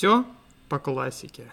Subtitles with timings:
[0.00, 0.24] Все
[0.70, 1.52] по классике.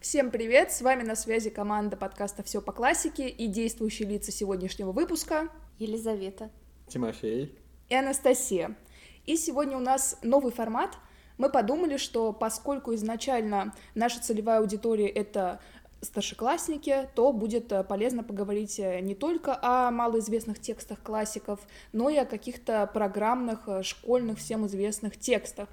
[0.00, 0.70] Всем привет!
[0.70, 5.48] С вами на связи команда подкаста «Все по классике» и действующие лица сегодняшнего выпуска
[5.80, 6.48] Елизавета,
[6.86, 7.58] Тимофей
[7.88, 8.76] и Анастасия.
[9.24, 10.96] И сегодня у нас новый формат.
[11.38, 15.60] Мы подумали, что поскольку изначально наша целевая аудитория— это
[16.02, 21.58] старшеклассники, то будет э, полезно поговорить э, не только о малоизвестных текстах классиков,
[21.92, 25.68] но и о каких-то программных, э, школьных, всем известных текстах.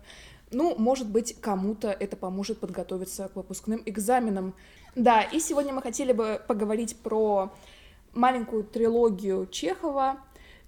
[0.54, 4.54] Ну, может быть, кому-то это поможет подготовиться к выпускным экзаменам.
[4.96, 7.52] Да, и сегодня мы хотели бы поговорить про
[8.14, 10.18] маленькую трилогию Чехова.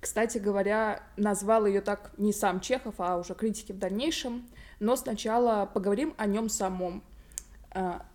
[0.01, 4.47] Кстати говоря, назвал ее так не сам Чехов, а уже критики в дальнейшем.
[4.79, 7.03] Но сначала поговорим о нем самом.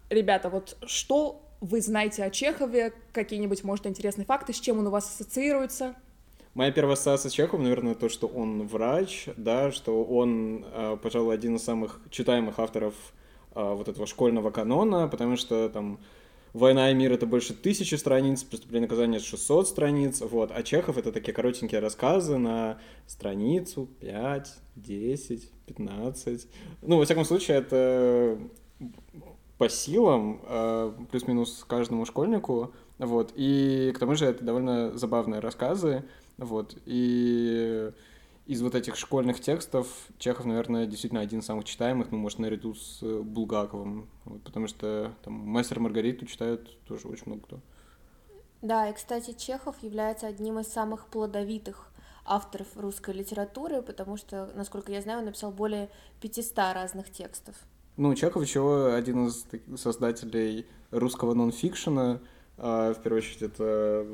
[0.08, 2.92] Ребята, вот что вы знаете о Чехове?
[3.12, 4.52] Какие-нибудь, может, интересные факты?
[4.52, 5.94] С чем он у вас ассоциируется?
[6.52, 11.32] Моя первая ассоциация с Чеховым, наверное, то, что он врач, да, что он, э, пожалуй,
[11.32, 12.94] один из самых читаемых авторов
[13.54, 16.00] э, вот этого школьного канона, потому что там
[16.52, 20.96] «Война и мир»— это больше тысячи страниц, «Преступление и наказание»— 600 страниц, вот, а Чехов—
[20.98, 26.48] это такие коротенькие рассказы на страницу, 5, 10, 15.
[26.82, 28.38] Ну, во всяком случае, это
[29.56, 36.02] по силам, э, плюс-минус каждому школьнику, вот, и к тому же это довольно забавные рассказы,
[36.40, 37.92] вот, и
[38.46, 39.86] из вот этих школьных текстов
[40.18, 45.14] Чехов, наверное, действительно один из самых читаемых, ну, может, наряду с Булгаковым, вот, потому что
[45.22, 47.60] там «Мастер Маргариту» читают тоже очень много кто.
[48.62, 51.92] Да, и, кстати, Чехов является одним из самых плодовитых
[52.24, 55.88] авторов русской литературы, потому что, насколько я знаю, он написал более
[56.20, 57.54] 500 разных текстов.
[57.96, 59.46] Ну, Чехов еще один из
[59.76, 62.20] создателей русского нонфикшена, а,
[62.60, 64.06] в первую очередь, это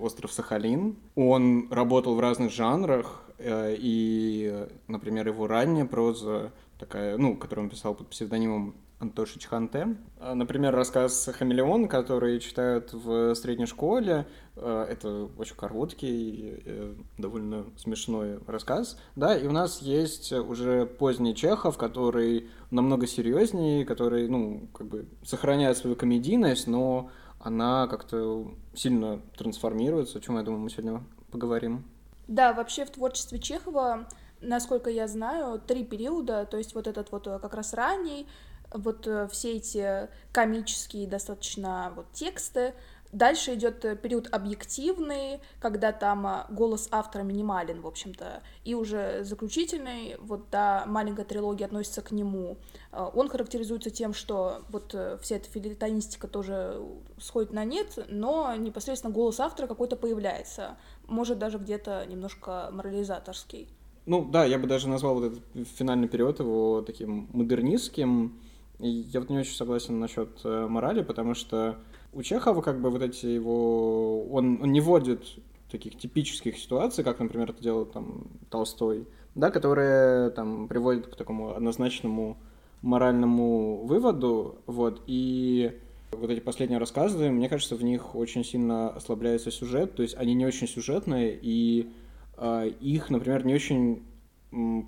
[0.00, 0.96] «Остров Сахалин».
[1.16, 7.70] Он работал в разных жанрах, э, и, например, его ранняя проза, такая, ну, которую он
[7.70, 9.96] писал под псевдонимом Антошич Ханте.
[10.18, 14.26] А, например, рассказ «Хамелеон», который читают в средней школе.
[14.56, 18.98] А, это очень короткий, э, довольно смешной рассказ.
[19.16, 25.06] Да, и у нас есть уже поздний Чехов, который намного серьезнее, который, ну, как бы
[25.22, 31.84] сохраняет свою комедийность, но она как-то сильно трансформируется, о чем, я думаю, мы сегодня поговорим.
[32.28, 34.06] Да, вообще в творчестве Чехова
[34.40, 38.26] насколько я знаю, три периода, то есть вот этот вот э, как раз ранний,
[38.72, 42.74] вот э, все эти комические достаточно вот тексты.
[43.12, 49.24] Дальше идет э, период объективный, когда там э, голос автора минимален, в общем-то, и уже
[49.24, 52.58] заключительный, вот да, маленькая трилогия относится к нему.
[52.92, 56.80] Он характеризуется тем, что вот вся эта филитонистика тоже
[57.18, 60.76] сходит на нет, но непосредственно голос автора какой-то появляется,
[61.06, 63.68] может даже где-то немножко морализаторский.
[64.06, 68.40] Ну да, я бы даже назвал вот этот финальный период его таким модернистским,
[68.78, 71.76] я вот не очень согласен насчет э, морали, потому что
[72.12, 74.24] у Чехова как бы вот эти его...
[74.30, 75.24] Он, он не вводит
[75.70, 81.54] таких типических ситуаций, как, например, это делал там Толстой, да, которые там приводят к такому
[81.54, 82.38] однозначному
[82.82, 85.78] моральному выводу, вот, и
[86.12, 90.34] вот эти последние рассказы, мне кажется, в них очень сильно ослабляется сюжет, то есть они
[90.34, 91.92] не очень сюжетные, и
[92.36, 94.02] э, их, например, не очень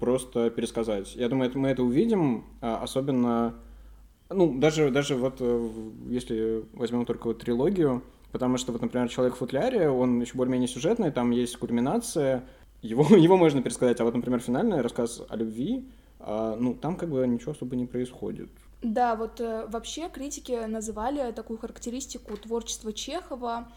[0.00, 1.14] просто пересказать.
[1.14, 3.54] Я думаю, это, мы это увидим, а, особенно
[4.32, 5.70] ну, даже, даже вот э,
[6.08, 10.68] если возьмем только вот трилогию, потому что вот, например, «Человек в футляре», он еще более-менее
[10.68, 12.44] сюжетный, там есть кульминация,
[12.80, 15.88] его, его можно пересказать, а вот, например, финальный рассказ о любви,
[16.18, 18.48] а, ну, там как бы ничего особо не происходит.
[18.82, 23.68] Да, вот э, вообще критики называли такую характеристику творчества Чехова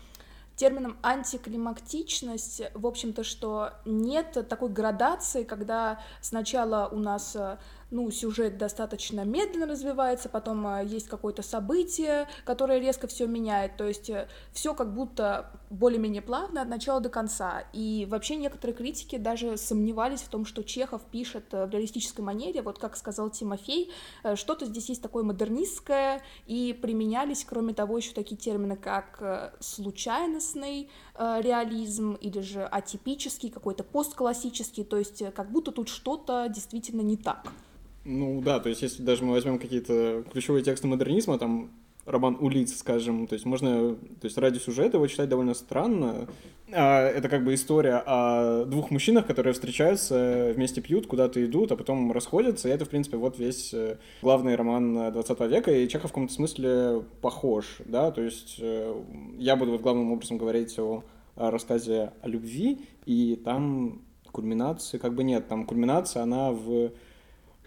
[0.55, 7.57] термином антиклимактичность, в общем-то, что нет такой градации, когда сначала у нас э,
[7.91, 13.87] ну, сюжет достаточно медленно развивается, потом а, есть какое-то событие, которое резко все меняет, то
[13.87, 17.63] есть э, все как будто более-менее плавно от начала до конца.
[17.73, 22.61] И вообще некоторые критики даже сомневались в том, что Чехов пишет э, в реалистической манере,
[22.61, 23.91] вот как сказал Тимофей,
[24.23, 30.89] э, что-то здесь есть такое модернистское, и применялись, кроме того, еще такие термины, как случайностный
[31.17, 37.47] реализм или же атипический, какой-то постклассический, то есть как будто тут что-то действительно не так.
[38.05, 41.71] Ну да, то есть если даже мы возьмем какие-то ключевые тексты модернизма, там
[42.05, 46.27] роман Улиц, скажем, то есть можно, то есть ради сюжета его читать довольно странно.
[46.71, 51.75] А, это как бы история о двух мужчинах, которые встречаются, вместе пьют, куда-то идут, а
[51.75, 56.11] потом расходятся, и это, в принципе, вот весь э, главный роман 20 века, и Чехов
[56.11, 59.03] в каком-то смысле похож, да, то есть э,
[59.37, 61.03] я буду вот главным образом говорить о,
[61.35, 66.91] о рассказе о любви, и там кульминации как бы нет, там кульминация, она в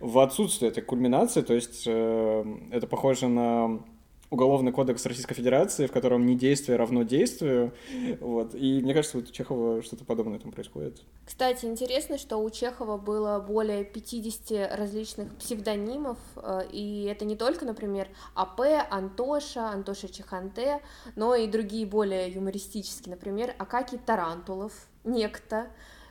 [0.00, 3.80] в отсутствие этой кульминации, то есть э, это похоже на
[4.30, 7.72] Уголовный кодекс Российской Федерации, в котором не действие равно действию.
[8.20, 8.54] Вот.
[8.54, 11.00] И мне кажется, вот у Чехова что-то подобное там происходит.
[11.24, 17.64] Кстати, интересно, что у Чехова было более 50 различных псевдонимов, э, и это не только,
[17.64, 18.60] например, АП,
[18.90, 20.82] Антоша, Антоша Чехонте,
[21.16, 24.72] но и другие более юмористические, например, Акакий Тарантулов,
[25.04, 25.68] Некто,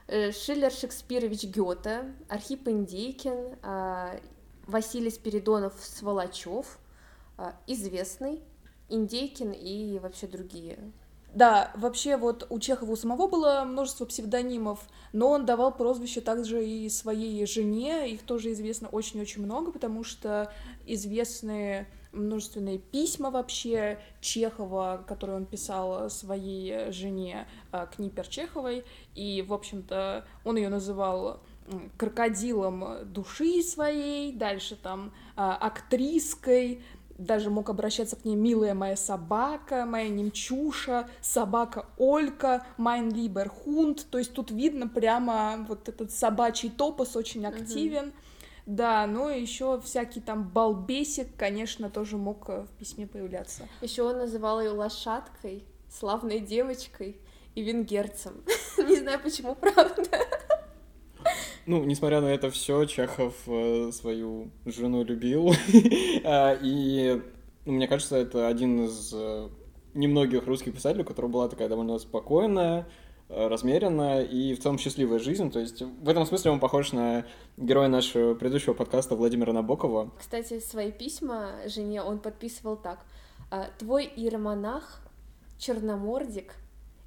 [0.07, 4.19] э, Шиллер Шекспирович Гёте, Архип Индейкин, э,
[4.65, 6.79] Василий Спиридонов Сволочев,
[7.67, 8.41] известный,
[8.89, 10.79] Индейкин и вообще другие.
[11.33, 16.65] Да, вообще вот у Чехова у самого было множество псевдонимов, но он давал прозвище также
[16.65, 20.51] и своей жене, их тоже известно очень-очень много, потому что
[20.85, 27.47] известные множественные письма вообще Чехова, которые он писал своей жене
[27.95, 31.41] Книпер Чеховой, и, в общем-то, он ее называл
[31.97, 36.81] крокодилом души своей, дальше там актриской,
[37.17, 44.05] даже мог обращаться к ней «милая моя собака», «моя немчуша», «собака Олька», «mein lieber Hund»,
[44.09, 48.13] то есть тут видно прямо вот этот собачий топос очень активен.
[48.65, 53.69] Да, ну и еще всякий там балбесик, конечно, тоже мог э, в письме появляться.
[53.81, 57.15] Еще он называл ее лошадкой, славной девочкой
[57.55, 58.43] и венгерцем.
[58.77, 60.03] Не знаю почему, правда.
[61.67, 65.53] Ну, несмотря на это все, Чехов э, свою жену любил.
[66.23, 67.21] А, и
[67.65, 69.49] ну, мне кажется, это один из э,
[69.93, 72.87] немногих русских писателей, у которого была такая довольно спокойная,
[73.27, 75.51] э, размеренная и в целом счастливая жизнь.
[75.51, 77.25] То есть в этом смысле он похож на
[77.57, 80.11] героя нашего предыдущего подкаста Владимира Набокова.
[80.17, 83.05] Кстати, свои письма жене он подписывал так.
[83.51, 85.01] «А, «Твой иеромонах,
[85.57, 86.55] черномордик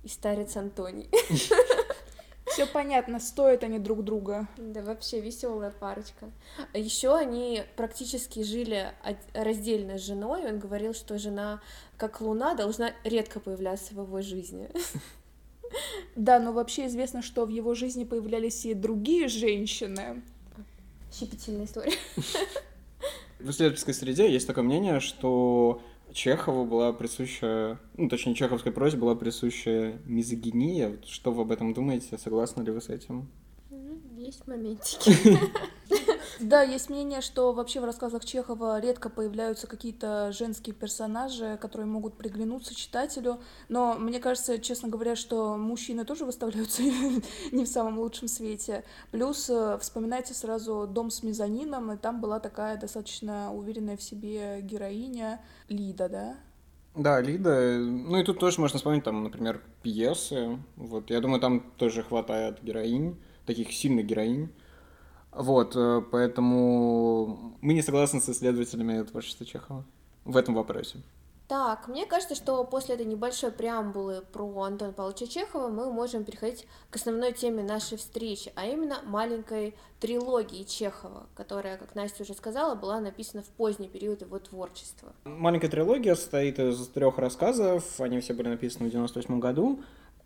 [0.05, 1.09] и старец Антоний».
[2.51, 4.49] Все понятно, стоят они друг друга.
[4.57, 6.31] Да, вообще веселая парочка.
[6.75, 8.93] Еще они практически жили
[9.35, 10.45] раздельно с женой.
[10.47, 11.61] Он говорил, что жена,
[11.97, 14.69] как луна, должна редко появляться в его жизни.
[16.17, 20.21] Да, но вообще известно, что в его жизни появлялись и другие женщины.
[21.13, 21.93] Щепетильная история.
[23.39, 25.81] В исследовательской среде есть такое мнение, что
[26.13, 30.99] Чехову была присуща, ну, точнее, чеховской прозе была присуща мизогиния.
[31.07, 32.19] Что вы об этом думаете?
[32.19, 33.29] Согласны ли вы с этим?
[34.31, 35.13] Есть моментики.
[36.39, 42.17] Да, есть мнение, что вообще в рассказах Чехова редко появляются какие-то женские персонажи, которые могут
[42.17, 46.83] приглянуться читателю, но мне кажется, честно говоря, что мужчины тоже выставляются
[47.53, 48.85] не в самом лучшем свете.
[49.11, 54.61] Плюс э, вспоминайте сразу «Дом с мезонином», и там была такая достаточно уверенная в себе
[54.63, 56.37] героиня Лида, да?
[56.95, 57.79] Да, Лида.
[57.79, 60.59] Ну и тут тоже можно вспомнить, там, например, пьесы.
[60.77, 63.17] Вот, я думаю, там тоже хватает героинь,
[63.51, 64.49] таких сильных героинь.
[65.33, 69.85] Вот, э, поэтому мы не согласны с исследователями творчества Чехова
[70.25, 70.99] в этом вопросе.
[71.51, 76.65] Так, мне кажется, что после этой небольшой преамбулы про Антона Павловича Чехова мы можем переходить
[76.91, 82.77] к основной теме нашей встречи, а именно маленькой трилогии Чехова, которая, как Настя уже сказала,
[82.77, 85.13] была написана в поздний период его творчества.
[85.25, 89.81] Маленькая трилогия состоит из трех рассказов, они все были написаны в 98 году.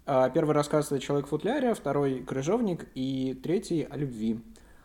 [0.07, 4.39] А первый рассказ это «Человек в футляре», второй «Крыжовник» и третий «О любви».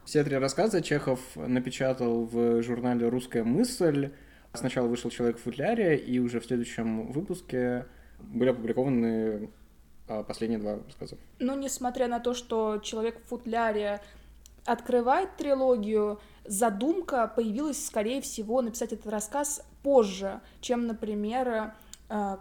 [0.05, 4.11] Все три рассказа Чехов напечатал в журнале «Русская мысль».
[4.53, 7.85] Сначала вышел «Человек в футляре», и уже в следующем выпуске
[8.19, 9.49] были опубликованы
[10.07, 11.17] а, последние два рассказа.
[11.39, 13.99] Ну, несмотря на то, что «Человек в футляре»
[14.63, 21.73] открывает трилогию, задумка появилась, скорее всего, написать этот рассказ позже, чем, например,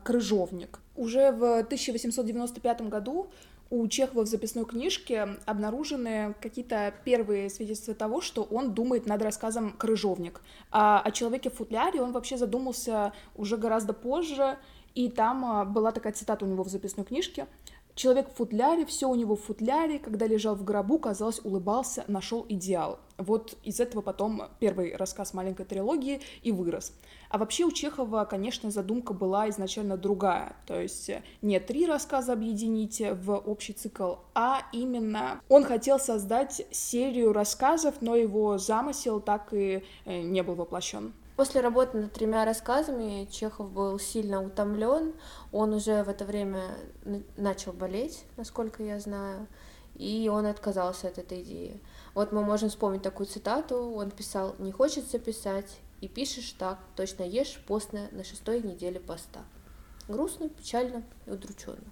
[0.05, 0.81] «Крыжовник».
[0.97, 3.31] Уже в 1895 году
[3.71, 9.73] у Чехова в записной книжке обнаружены какие-то первые свидетельства того, что он думает над рассказом
[9.73, 10.41] «Крыжовник».
[10.71, 14.57] А о человеке в футляре он вообще задумался уже гораздо позже,
[14.95, 17.47] и там а, была такая цитата у него в записной книжке
[17.99, 22.47] Человек в футляре, все у него в футляре, когда лежал в гробу, казалось, улыбался, нашел
[22.49, 23.01] идеал.
[23.17, 26.93] Вот из этого потом первый рассказ маленькой трилогии и вырос.
[27.29, 30.55] А вообще у Чехова, конечно, задумка была изначально другая.
[30.69, 31.11] То есть
[31.43, 38.15] не три рассказа объединить в общий цикл, а именно он хотел создать серию рассказов, но
[38.15, 41.15] его замысел так и э, не был воплощен.
[41.39, 45.15] После работы над тремя рассказами Чехов был сильно утомлен.
[45.53, 46.63] Он уже в это время
[47.37, 49.47] начал болеть, насколько я знаю,
[49.95, 51.81] и он отказался от этой идеи.
[52.15, 53.77] Вот мы можем вспомнить такую цитату.
[53.77, 59.45] Он писал «Не хочется писать, и пишешь так, точно ешь постно на шестой неделе поста».
[60.09, 61.87] Грустно, печально и удрученно.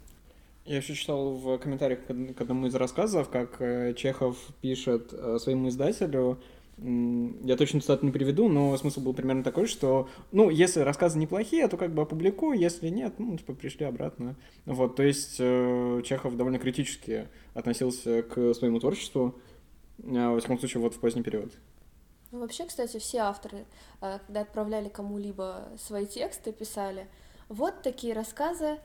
[0.65, 5.69] Я еще читал в комментариях к одному из рассказов, как э, Чехов пишет э, своему
[5.69, 6.41] издателю,
[6.79, 11.67] Я точно цитату не приведу, но смысл был примерно такой, что, ну, если рассказы неплохие,
[11.69, 14.37] то как бы опубликую, если нет, ну, типа, пришли обратно.
[14.67, 19.35] Вот, то есть э, Чехов довольно критически относился к своему творчеству,
[20.03, 21.51] э, во всяком случае, вот в поздний период.
[22.31, 23.65] Ну, вообще, кстати, все авторы,
[24.03, 27.07] э, когда отправляли кому-либо свои тексты, писали,
[27.49, 28.79] вот такие рассказы,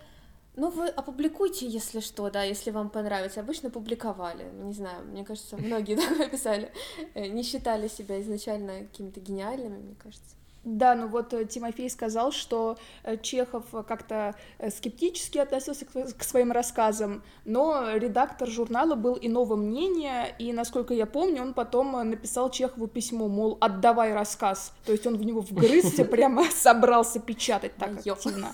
[0.56, 3.40] ну, вы опубликуйте, если что, да, если вам понравится.
[3.40, 4.46] Обычно публиковали.
[4.64, 6.72] Не знаю, мне кажется, многие такое писали.
[7.14, 10.36] Э, не считали себя изначально какими-то гениальными, мне кажется.
[10.66, 14.36] Да, ну вот э, Тимофей сказал, что э, Чехов как-то
[14.70, 21.44] скептически относился к своим рассказам, но редактор журнала был иного мнения, и, насколько я помню,
[21.44, 24.74] он потом написал Чехову письмо, мол, отдавай рассказ.
[24.86, 28.54] То есть он в него вгрызся, прямо собрался печатать так активно.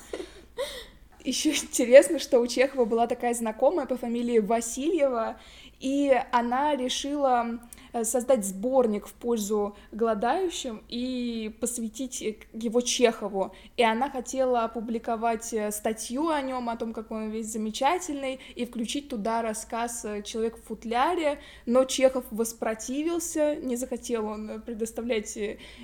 [1.28, 5.36] Еще интересно, что у Чехова была такая знакомая по фамилии Васильева,
[5.78, 7.60] и она решила
[8.04, 13.54] создать сборник в пользу голодающим и посвятить э, его Чехову.
[13.76, 18.66] И она хотела опубликовать э, статью о нем, о том, как он весь замечательный, и
[18.66, 25.38] включить туда рассказ «Человек в футляре», но Чехов воспротивился, не захотел он предоставлять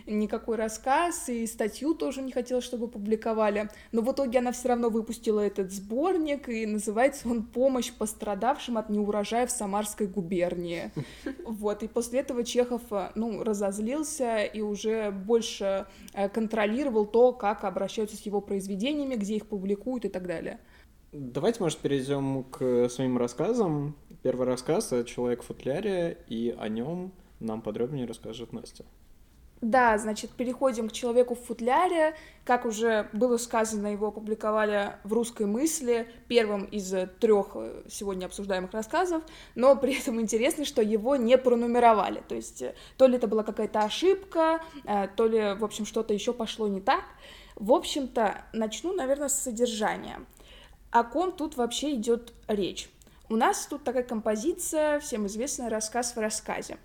[0.05, 3.69] никакой рассказ, и статью тоже не хотел, чтобы публиковали.
[3.91, 8.89] Но в итоге она все равно выпустила этот сборник, и называется он «Помощь пострадавшим от
[8.89, 10.91] неурожая в Самарской губернии».
[11.45, 17.63] Вот, и после этого Чехов, э, ну, разозлился и уже больше э, контролировал то, как
[17.63, 20.59] обращаются с его произведениями, где их публикуют и так далее.
[21.11, 23.95] Давайте, может, перейдем к своим рассказам.
[24.23, 28.85] Первый рассказ— «Человек в футляре», и о нем нам подробнее расскажет Настя.
[29.63, 32.17] Да, значит, переходим к человеку в футляре.
[32.43, 38.73] Как уже было сказано, его опубликовали в русской мысли, первым из трех э, сегодня обсуждаемых
[38.73, 39.23] рассказов,
[39.55, 42.21] но при этом интересно, что его не пронумеровали.
[42.27, 46.13] То есть э, то ли это была какая-то ошибка, э, то ли, в общем, что-то
[46.13, 47.05] еще пошло не так.
[47.55, 50.19] В общем-то, начну, наверное, с содержания.
[50.91, 52.89] О ком тут вообще идет речь?
[53.29, 56.77] У нас тут такая композиция, всем известный рассказ в рассказе.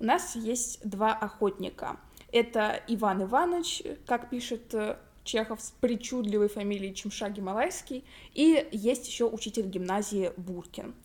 [0.00, 1.96] У нас есть два охотника—
[2.34, 9.26] это Иван Иванович, как пишет э, Чехов с причудливой фамилией Чемшаги Малайский, и есть еще
[9.26, 10.96] учитель гимназии Буркин.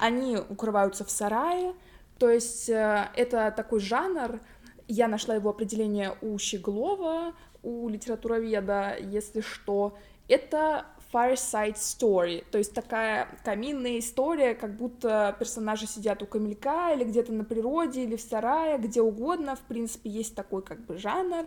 [0.00, 1.74] Они укрываются в сарае,
[2.18, 4.40] то есть э, это такой жанр,
[4.88, 12.72] я нашла его определение у Щеглова, у литературоведа, если что, это fireside story, то есть
[12.72, 18.20] такая каминная история, как будто персонажи сидят у камелька или где-то на природе, или в
[18.20, 21.46] сарае, где угодно, в принципе, есть такой как бы жанр,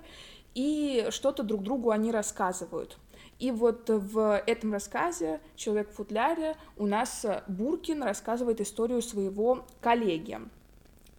[0.53, 2.97] и что-то друг другу они рассказывают.
[3.39, 10.39] И вот в этом рассказе «Человек в футляре» у нас Буркин рассказывает историю своего коллеги.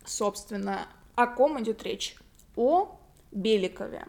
[0.04, 2.16] Собственно, о ком идет речь?
[2.54, 2.96] О
[3.32, 4.06] Беликове.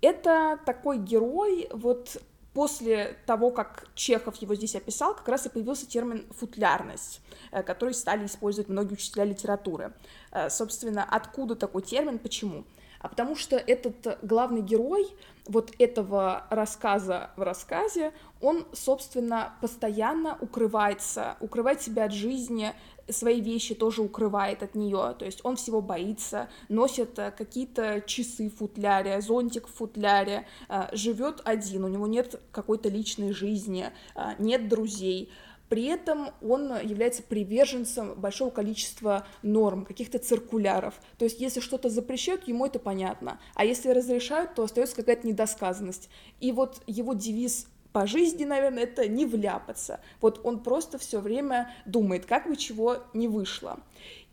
[0.00, 2.22] Это такой герой, вот
[2.56, 7.20] после того, как Чехов его здесь описал, как раз и появился термин «футлярность»,
[7.52, 9.92] э, который стали использовать многие учителя литературы.
[10.32, 12.64] Э, собственно, откуда такой термин, почему?
[13.06, 15.06] А потому что этот главный герой
[15.44, 22.72] вот этого рассказа в рассказе, он, собственно, постоянно укрывается, укрывает себя от жизни,
[23.08, 28.50] свои вещи тоже укрывает от нее, то есть он всего боится, носит э, какие-то часы
[28.50, 34.30] в футляре, зонтик в футляре, э, живет один, у него нет какой-то личной жизни, э,
[34.40, 35.30] нет друзей,
[35.68, 40.94] при этом он является приверженцем большого количества норм, каких-то циркуляров.
[41.18, 43.40] То есть, если что-то запрещают, ему это понятно.
[43.54, 46.08] А если разрешают, то остается какая-то недосказанность.
[46.40, 50.00] И вот его девиз по жизни, наверное, это не вляпаться.
[50.20, 53.80] Вот он просто все время думает, как бы чего не вышло.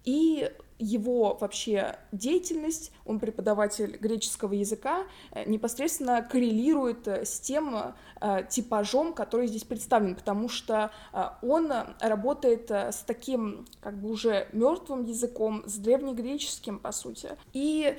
[0.06, 0.50] И
[0.84, 9.14] его вообще деятельность, он преподаватель греческого языка, э, непосредственно коррелирует э, с тем э, типажом,
[9.14, 10.92] который здесь представлен, потому что
[11.42, 17.30] он работает с таким как бы уже мертвым языком, с древнегреческим, по сути.
[17.54, 17.98] И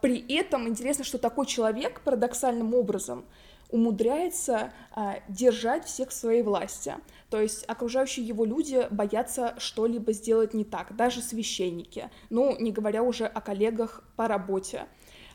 [0.00, 3.24] при этом интересно, что такой человек парадоксальным образом
[3.70, 6.94] умудряется а, держать всех в своей власти.
[7.30, 13.02] То есть окружающие его люди боятся что-либо сделать не так, даже священники, ну, не говоря
[13.02, 14.86] уже о коллегах по работе.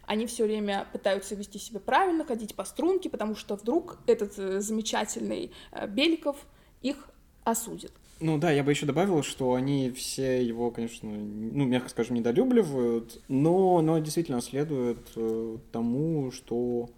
[0.05, 4.59] Они все время пытаются вести себя правильно, ходить по струнке, потому что вдруг этот э,
[4.59, 6.37] замечательный э, Беликов
[6.81, 7.09] их
[7.43, 7.91] осудит.
[8.19, 13.21] Ну да, я бы еще добавил, что они все его, конечно, ну, мягко скажем, недолюбливают,
[13.27, 16.89] но, но действительно следует э, тому, что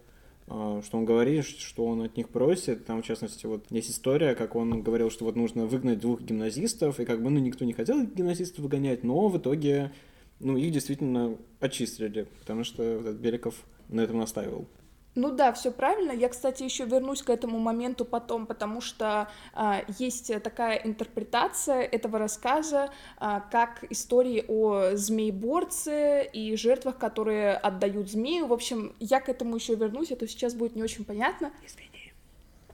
[0.83, 2.85] что он говорит, что он от них просит.
[2.85, 6.99] Там, в частности, вот есть история, как он говорил, что вот нужно выгнать двух гимназистов,
[6.99, 9.91] и как бы, ну, никто не хотел гимназистов выгонять, но в итоге
[10.39, 13.55] ну, их действительно очистили, потому что этот Беликов
[13.89, 14.67] на этом настаивал.
[15.13, 16.13] Ну да, все правильно.
[16.13, 22.17] Я, кстати, еще вернусь к этому моменту потом, потому что а, есть такая интерпретация этого
[22.17, 28.47] рассказа, а, как истории о змееборце и жертвах, которые отдают змею.
[28.47, 31.51] В общем, я к этому еще вернусь, это сейчас будет не очень понятно.
[31.65, 32.13] Извини.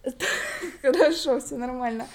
[0.84, 2.06] Хорошо, все нормально.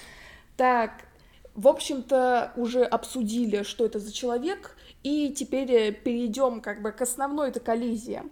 [0.55, 1.05] Так,
[1.53, 7.49] в общем-то, уже обсудили, что это за человек, и теперь перейдем как бы к основной
[7.49, 8.23] этой коллизии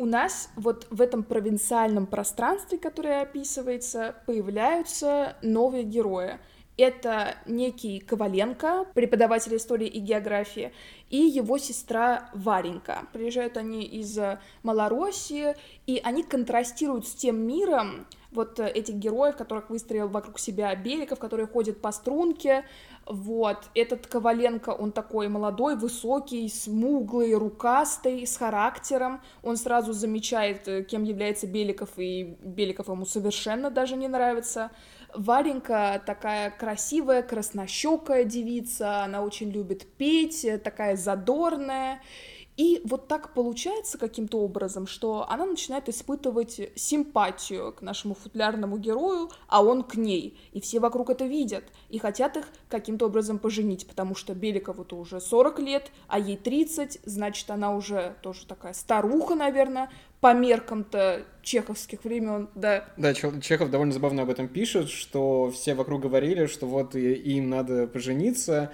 [0.00, 6.38] у нас вот в этом провинциальном пространстве, которое описывается, появляются новые герои.
[6.78, 10.72] Это некий Коваленко, преподаватель истории и географии,
[11.10, 13.08] и его сестра Варенька.
[13.12, 14.18] Приезжают они из
[14.62, 15.54] Малороссии,
[15.86, 21.46] и они контрастируют с тем миром, вот этих героев, которых выстроил вокруг себя Беликов, которые
[21.46, 22.64] ходят по струнке,
[23.06, 29.20] вот, этот Коваленко, он такой молодой, высокий, смуглый, рукастый, с характером.
[29.42, 34.70] Он сразу замечает, э, кем является Беликов, и Беликов ему совершенно даже не нравится.
[35.12, 42.00] Варенька такая красивая, краснощекая девица, она очень любит петь, такая задорная.
[42.56, 49.30] И вот так получается каким-то образом, что она начинает испытывать симпатию к нашему футлярному герою,
[49.48, 50.38] а он к ней.
[50.52, 55.20] И все вокруг это видят и хотят их каким-то образом поженить, потому что Беликову-то уже
[55.20, 59.90] 40 лет, а ей 30, значит, она уже тоже такая старуха, наверное,
[60.20, 62.84] по меркам-то чеховских времен, да.
[62.98, 67.86] Да, Чехов довольно забавно об этом пишет, что все вокруг говорили, что вот им надо
[67.86, 68.70] пожениться,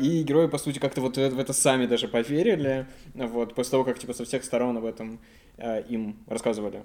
[0.00, 3.98] и герои, по сути, как-то вот в это сами даже поверили, вот, после того, как,
[3.98, 5.20] типа, со всех сторон об этом
[5.58, 6.82] а, им рассказывали.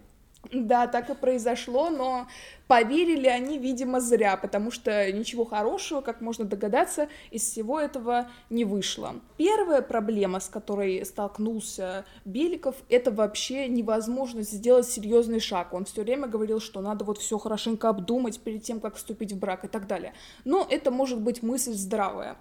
[0.51, 2.27] Да, так и произошло, но
[2.67, 8.65] поверили они, видимо, зря, потому что ничего хорошего, как можно догадаться, из всего этого не
[8.65, 9.15] вышло.
[9.38, 15.73] Первая проблема, с которой столкнулся Беликов, это вообще невозможность сделать серьезный шаг.
[15.73, 19.39] Он все время говорил, что надо вот все хорошенько обдумать перед тем, как вступить в
[19.39, 20.13] брак и так далее.
[20.43, 22.38] Но это может быть мысль здравая.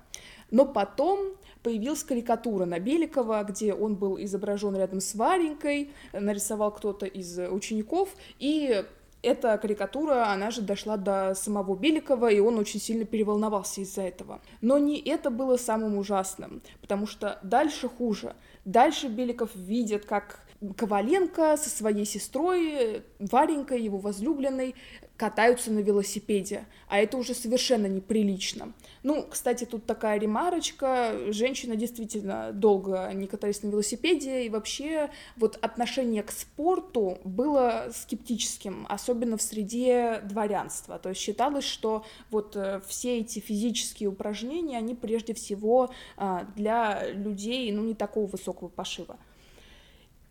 [0.50, 7.06] Но потом появилась карикатура на Беликова, где он был изображен рядом с Варенькой, нарисовал кто-то
[7.06, 8.84] из учеников, и
[9.24, 14.40] эта карикатура, она же дошла до самого Беликова, и он очень сильно переволновался из-за этого.
[14.60, 18.36] Но не это было самым ужасным, потому что дальше хуже.
[18.64, 20.40] Дальше Беликов видит, как
[20.76, 24.74] Коваленко со своей сестрой, Варенькой, его возлюбленной,
[25.16, 28.72] катаются на велосипеде, а это уже совершенно неприлично.
[29.04, 35.56] Ну, кстати, тут такая ремарочка, женщина действительно долго не катались на велосипеде, и вообще вот
[35.62, 42.80] отношение к спорту было скептическим, особенно в среде дворянства, то есть считалось, что вот э,
[42.86, 49.16] все эти физические упражнения, они прежде всего а, для людей, ну, не такого высокого пошива.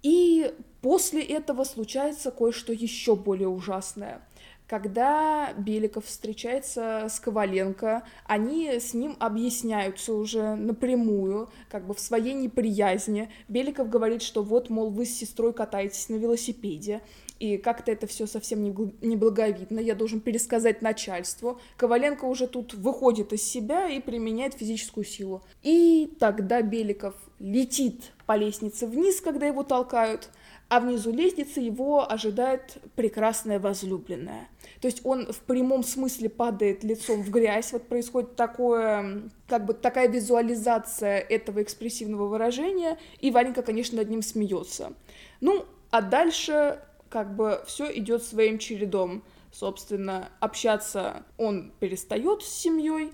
[0.02, 4.28] И после этого случается кое-что еще более ужасное–
[4.67, 12.34] когда Беликов встречается с Коваленко, они с ним объясняются уже напрямую, как бы в своей
[12.34, 13.30] неприязни.
[13.47, 17.02] Беликов говорит, что вот, мол, вы с сестрой катаетесь на велосипеде,
[17.39, 21.60] и как-то это все совсем неблаговидно, я должен пересказать начальству.
[21.78, 25.43] Коваленко уже тут выходит из себя и применяет физическую силу.
[25.62, 30.30] И тогда Беликов летит по лестнице вниз, когда его толкают,
[30.73, 34.47] а внизу лестницы его ожидает прекрасная возлюбленная.
[34.81, 39.75] То есть он в прямом смысле падает лицом в грязь, вот происходит такое, как бы
[39.75, 44.93] такая визуализация этого экспрессивного выражения, и Варенька, конечно, над ним смеется.
[45.41, 49.23] Ну, а дальше как бы все идет своим чередом.
[49.51, 53.12] Собственно, общаться он перестает с семьей,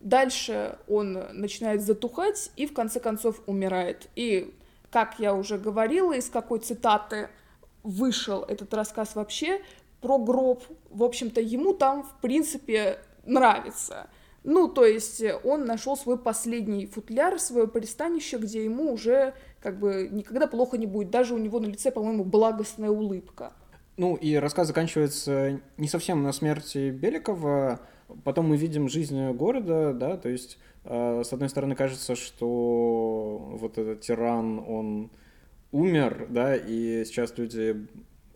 [0.00, 4.08] дальше он начинает затухать и в конце концов умирает.
[4.16, 4.54] И
[4.92, 7.30] как я уже говорила, из какой цитаты
[7.82, 9.60] вышел этот рассказ вообще
[10.00, 10.62] про гроб.
[10.90, 14.08] В общем-то, ему там, в принципе, нравится.
[14.44, 20.08] Ну, то есть он нашел свой последний футляр, свое пристанище, где ему уже как бы
[20.10, 21.10] никогда плохо не будет.
[21.10, 23.52] Даже у него на лице, по-моему, благостная улыбка.
[23.96, 27.80] Ну, и рассказ заканчивается не совсем на смерти Беликова.
[28.24, 32.91] Потом мы видим жизнь города, да, то есть Э, с одной стороны, кажется, что
[33.56, 35.10] вот этот тиран, он
[35.70, 37.86] умер, да, и сейчас люди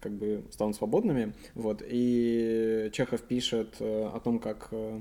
[0.00, 5.00] как бы станут свободными, вот, и Чехов пишет э, о том, как э,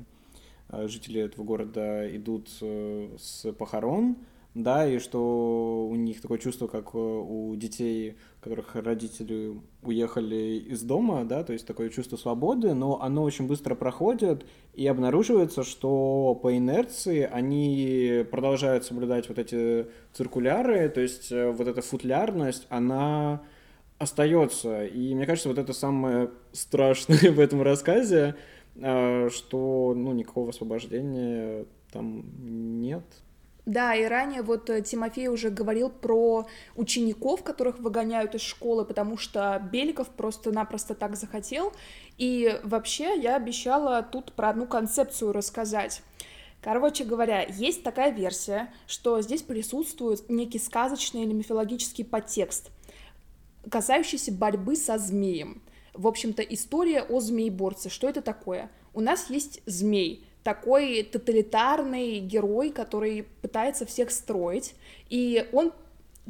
[0.88, 4.18] жители этого города идут с похорон,
[4.56, 11.26] да, и что у них такое чувство, как у детей, которых родители уехали из дома,
[11.26, 16.58] да, то есть такое чувство свободы, но оно очень быстро проходит, и обнаруживается, что по
[16.58, 23.42] инерции они продолжают соблюдать вот эти циркуляры, то есть э, вот эта футлярность, она
[23.98, 24.86] остается.
[24.86, 28.36] И мне кажется, вот это самое страшное в этом рассказе,
[28.78, 32.24] э, что ну, никакого освобождения там
[32.80, 33.04] нет.
[33.66, 39.18] Да, и ранее вот э, Тимофей уже говорил про учеников, которых выгоняют из школы, потому
[39.18, 41.74] что Беликов просто-напросто так захотел.
[42.18, 46.04] И вообще я обещала тут про одну концепцию рассказать.
[46.62, 52.70] Короче говоря, есть такая версия, что здесь присутствует некий сказочный или мифологический подтекст,
[53.70, 55.64] касающийся борьбы со змеем.
[55.94, 57.90] В общем-то, история о змееборце.
[57.90, 58.70] Что это такое?
[58.94, 64.76] У нас есть змей, такой тоталитарный герой, который пытается всех строить,
[65.10, 65.74] и он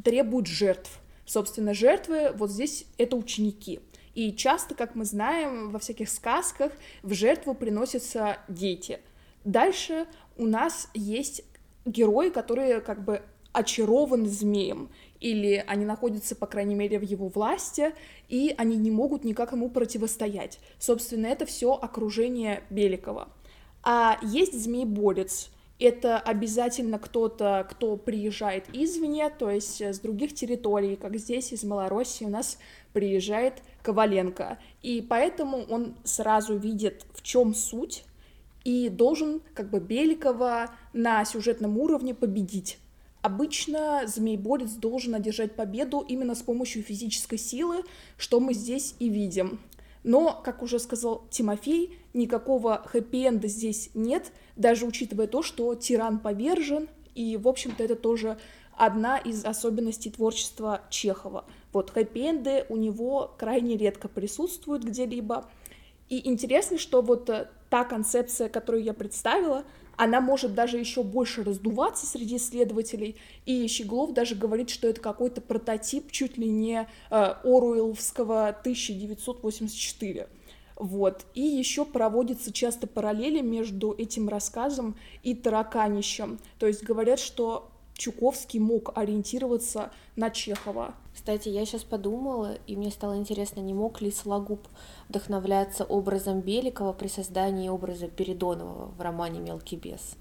[0.02, 1.00] требует жертв.
[1.26, 3.78] Собственно, жертвы вот здесь это ученики.
[4.14, 9.00] И часто, как мы знаем, во всяких сказках в жертву приносятся дети.
[9.44, 10.06] Дальше
[10.38, 11.42] у нас есть
[11.84, 13.20] герои, которые как бы
[13.52, 14.88] очарованы змеем,
[15.20, 17.92] или они находятся, по крайней мере, в его власти,
[18.30, 20.58] и они не могут никак ему противостоять.
[20.78, 23.28] Собственно, это все окружение Беликова.
[23.88, 25.48] А есть змееборец.
[25.78, 32.24] Это обязательно кто-то, кто приезжает извне, то есть с других территорий, как здесь из Малороссии
[32.24, 32.58] у нас
[32.92, 34.58] приезжает Коваленко.
[34.82, 38.02] И поэтому он сразу видит, в чем суть,
[38.64, 42.78] и должен как бы Беликова на сюжетном уровне победить.
[43.22, 47.84] Обычно змееборец должен одержать победу именно с помощью физической силы,
[48.16, 49.60] что мы здесь и видим.
[50.06, 56.88] Но, как уже сказал Тимофей, никакого хэппи-энда здесь нет, даже учитывая то, что тиран повержен,
[57.16, 58.38] и, в общем-то, это тоже
[58.70, 61.44] одна из особенностей творчества Чехова.
[61.72, 65.50] Вот хэппи-энды у него крайне редко присутствуют где-либо.
[66.08, 69.64] И интересно, что вот э, та концепция, которую я представила,
[69.96, 75.40] она может даже еще больше раздуваться среди исследователей, и Щеглов даже говорит, что это какой-то
[75.40, 80.28] прототип чуть ли не э, Оруэлловского 1984.
[80.76, 81.24] Вот.
[81.34, 86.38] И еще проводятся часто параллели между этим рассказом и тараканищем.
[86.58, 90.94] То есть говорят, что Чуковский мог ориентироваться на Чехова.
[91.14, 94.60] Кстати, я сейчас подумала, и мне стало интересно, не мог ли Сологуб
[95.08, 100.16] вдохновляться образом Беликова при создании образа Передонова в романе «Мелкий бес»?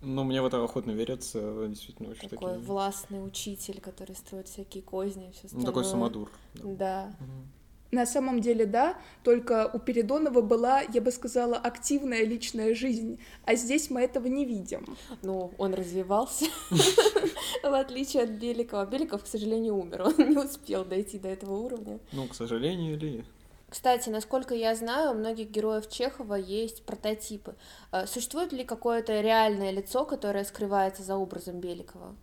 [0.00, 2.66] Ну, мне в это охотно верится, действительно очень Такой такие...
[2.66, 5.66] властный учитель, который строит всякие козни и все остальное.
[5.66, 6.30] Ну, такой самодур.
[6.54, 6.62] Да.
[6.62, 7.16] да.
[7.18, 7.57] Угу.
[7.90, 13.54] На самом деле, да, только у Передонова была, я бы сказала, активная личная жизнь, а
[13.54, 14.96] здесь мы этого не видим.
[15.22, 16.44] Ну, он развивался,
[17.62, 18.84] в отличие от Беликова.
[18.84, 21.98] Беликов, к сожалению, умер, он не успел дойти до этого уровня.
[22.12, 23.24] Ну, к сожалению, или...
[23.70, 27.54] Кстати, насколько я знаю, у многих героев Чехова есть прототипы.
[27.92, 32.16] Э, существует ли какое-то реальное лицо, которое скрывается за образом Беликова?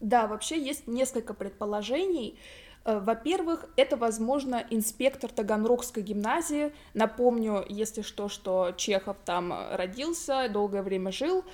[0.00, 2.38] Да, вообще есть несколько предположений.
[2.84, 6.72] Э, во-первых, это, возможно, инспектор Таганрогской гимназии.
[6.94, 11.44] Напомню, если что, что Чехов там родился, долгое время жил.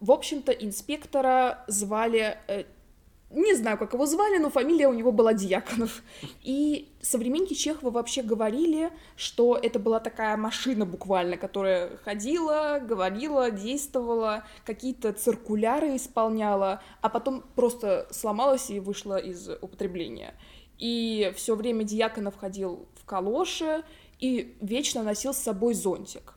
[0.00, 2.38] В общем-то, инспектора звали...
[2.48, 2.64] Э,
[3.34, 6.02] не знаю, как его звали, но фамилия у него была Дьяконов.
[6.42, 14.44] И современники Чехова вообще говорили, что это была такая машина буквально, которая ходила, говорила, действовала,
[14.66, 20.34] какие-то циркуляры исполняла, а потом просто сломалась и вышла из употребления
[20.82, 23.84] и все время Дьяконов ходил в калоши
[24.18, 26.34] и вечно носил с собой зонтик.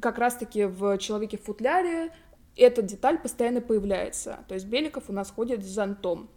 [0.00, 2.14] Как раз-таки в «Человеке в футляре»
[2.56, 6.30] эта деталь постоянно появляется, то есть Беликов у нас ходит с зонтом.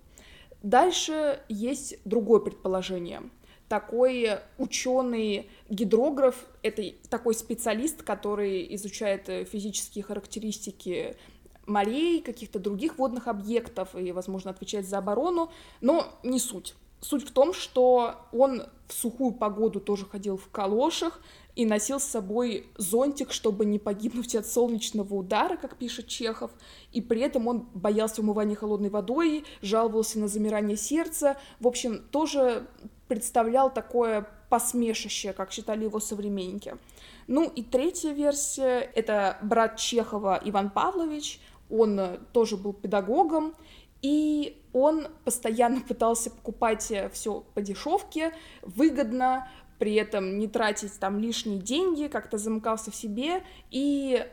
[0.62, 3.22] Дальше есть другое предположение.
[3.70, 11.16] Такой ученый гидрограф, это такой специалист, который изучает физические характеристики
[11.66, 15.50] морей, каких-то других водных объектов и, возможно, отвечает за оборону,
[15.80, 16.76] но не суть.
[17.06, 21.22] Суть в том, что он в сухую погоду тоже ходил в калошах
[21.56, 26.50] и носил с собой зонтик, чтобы не погибнуть от солнечного удара, как пишет Чехов,
[26.94, 32.66] и при этом он боялся умывания холодной водой, жаловался на замирание сердца, в общем, тоже
[33.08, 36.76] представлял такое посмешище, как считали его современники.
[37.28, 41.40] Ну и третья версия— это брат Чехова Иван Павлович,
[41.70, 42.00] он
[42.34, 43.54] тоже был педагогом,
[44.06, 51.18] и он постоянно пытался покупать э, все по дешевке, выгодно, при этом не тратить там
[51.18, 53.42] лишние деньги, как-то замыкался в себе,
[53.72, 54.24] и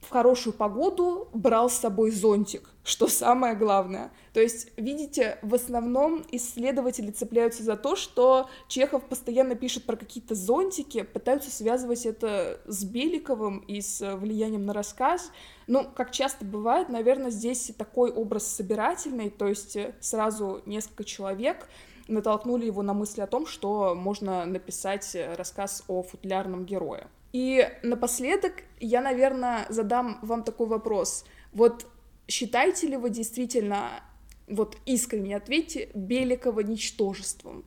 [0.00, 4.10] в хорошую погоду брал с собой зонтик, что самое главное.
[4.32, 10.34] То есть, видите, в основном исследователи цепляются за то, что Чехов постоянно пишет про какие-то
[10.34, 15.30] зонтики, пытаются связывать это с Беликовым и с влиянием на рассказ.
[15.68, 21.68] Ну, как часто бывает, наверное, здесь такой образ собирательный, то есть сразу несколько человек
[22.08, 27.06] натолкнули его на мысли о том, что можно написать рассказ о футлярном герое.
[27.32, 31.24] И напоследок я, наверное, задам вам такой вопрос.
[31.52, 31.86] Вот
[32.30, 34.02] считаете ли вы действительно,
[34.46, 37.64] вот искренне ответьте, Беликова ничтожеством?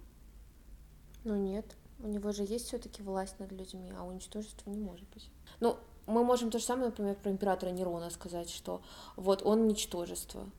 [1.24, 1.66] Ну нет,
[2.00, 5.30] у него же есть все-таки власть над людьми, а у ничтожества не может быть.
[5.60, 8.82] Ну, мы можем то же самое, например, про императора Нерона сказать, что
[9.16, 10.50] вот он ничтожество.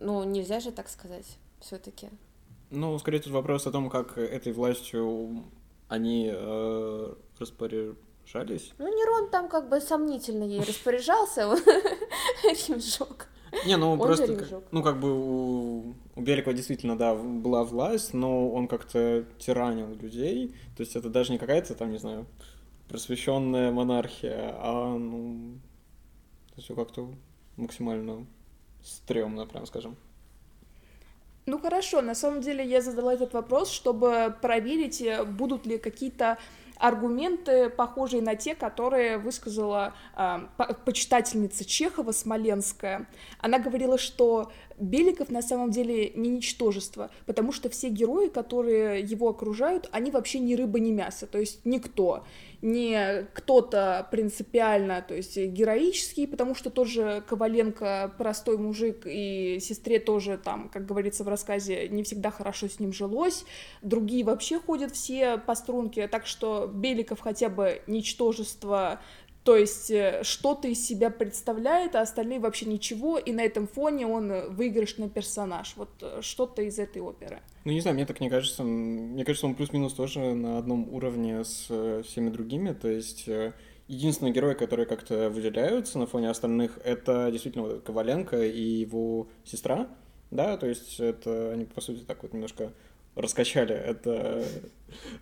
[0.00, 2.10] Ну, нельзя же так сказать все-таки.
[2.70, 5.44] Ну, скорее тут вопрос о том, как этой властью
[5.88, 8.72] они э, распоряжаются распоряжались.
[8.78, 11.54] Ну, Нерон там как бы сомнительно ей распоряжался,
[12.42, 13.28] Рим сжег.
[13.66, 18.50] Не, ну он просто, ну как бы у, у Беликова действительно, да, была власть, но
[18.50, 22.26] он как-то тиранил людей, то есть это даже не какая-то там, не знаю,
[22.88, 25.60] просвещенная монархия, а, ну,
[26.56, 27.08] все как-то
[27.56, 28.26] максимально
[28.82, 29.96] стрёмно, прям скажем.
[31.46, 36.38] Ну хорошо, на самом деле я задала этот вопрос, чтобы проверить, будут ли какие-то
[36.76, 40.40] аргументы, похожие на те, которые высказала э,
[40.84, 43.08] почитательница Чехова Смоленская.
[43.38, 49.28] Она говорила, что Беликов на самом деле не ничтожество, потому что все герои, которые его
[49.28, 52.24] окружают, они вообще ни рыба, ни мясо, то есть никто
[52.64, 60.38] не кто-то принципиально, то есть героический, потому что тоже Коваленко простой мужик, и сестре тоже
[60.38, 63.44] там, как говорится в рассказе, не всегда хорошо с ним жилось,
[63.82, 68.98] другие вообще ходят все по струнке, так что Беликов хотя бы ничтожество
[69.44, 74.06] то есть э, что-то из себя представляет, а остальные вообще ничего, и на этом фоне
[74.06, 75.74] он выигрышный персонаж.
[75.76, 77.40] Вот э, что-то из этой оперы.
[77.64, 78.64] Ну, не знаю, мне так не кажется.
[78.64, 82.72] Мне кажется, он плюс-минус тоже на одном уровне с э, всеми другими.
[82.72, 83.28] То есть
[83.86, 89.88] единственный герой, который как-то выделяются на фоне остальных, это действительно вот Коваленко и его сестра.
[90.30, 92.72] Да, то есть это они, по сути, так вот немножко
[93.14, 94.42] раскачали это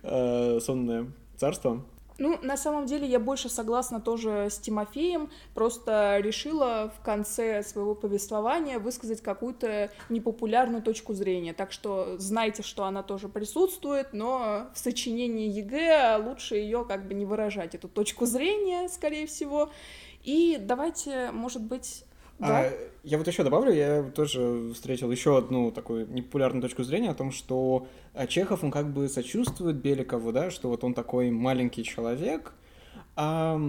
[0.01, 1.85] э, сонное царство.
[2.17, 7.95] Ну, на самом деле, я больше согласна тоже с Тимофеем, просто решила в конце своего
[7.95, 14.77] повествования высказать какую-то непопулярную точку зрения, так что знайте, что она тоже присутствует, но в
[14.77, 19.71] сочинении ЕГЭ лучше ее как бы не выражать, эту точку зрения, скорее всего.
[20.23, 22.05] И давайте, может быть,
[22.39, 22.61] да?
[22.61, 27.13] А, я вот еще добавлю, я тоже встретил еще одну такую непопулярную точку зрения о
[27.13, 31.83] том, что а, Чехов, он как бы сочувствует Беликову, да, что вот он такой маленький
[31.83, 32.53] человек.
[33.15, 33.59] А,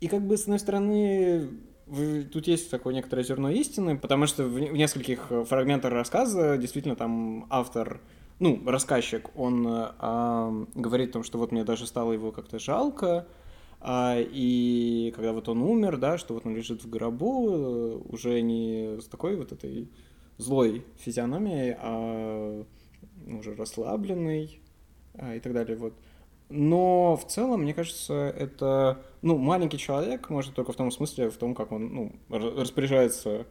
[0.00, 1.48] и как бы, с одной стороны,
[2.32, 8.00] тут есть такое некоторое зерно истины, потому что в, нескольких фрагментах рассказа действительно там автор,
[8.38, 13.06] ну, рассказчик, он а, говорит о том, что вот мне даже стало его как-то жалко,
[13.08, 13.26] а,
[13.82, 19.00] и когда вот он умер, да, что вот он лежит в гробу, э, уже не
[19.00, 19.88] с такой вот этой
[20.36, 22.64] злой физиономией, а
[23.26, 24.60] уже расслабленный
[25.14, 25.94] а, и так далее, вот.
[26.48, 31.36] Но в целом, мне кажется, это, ну, маленький человек, может, только в том смысле, в
[31.36, 33.46] том, как он, ну, распоряжается а,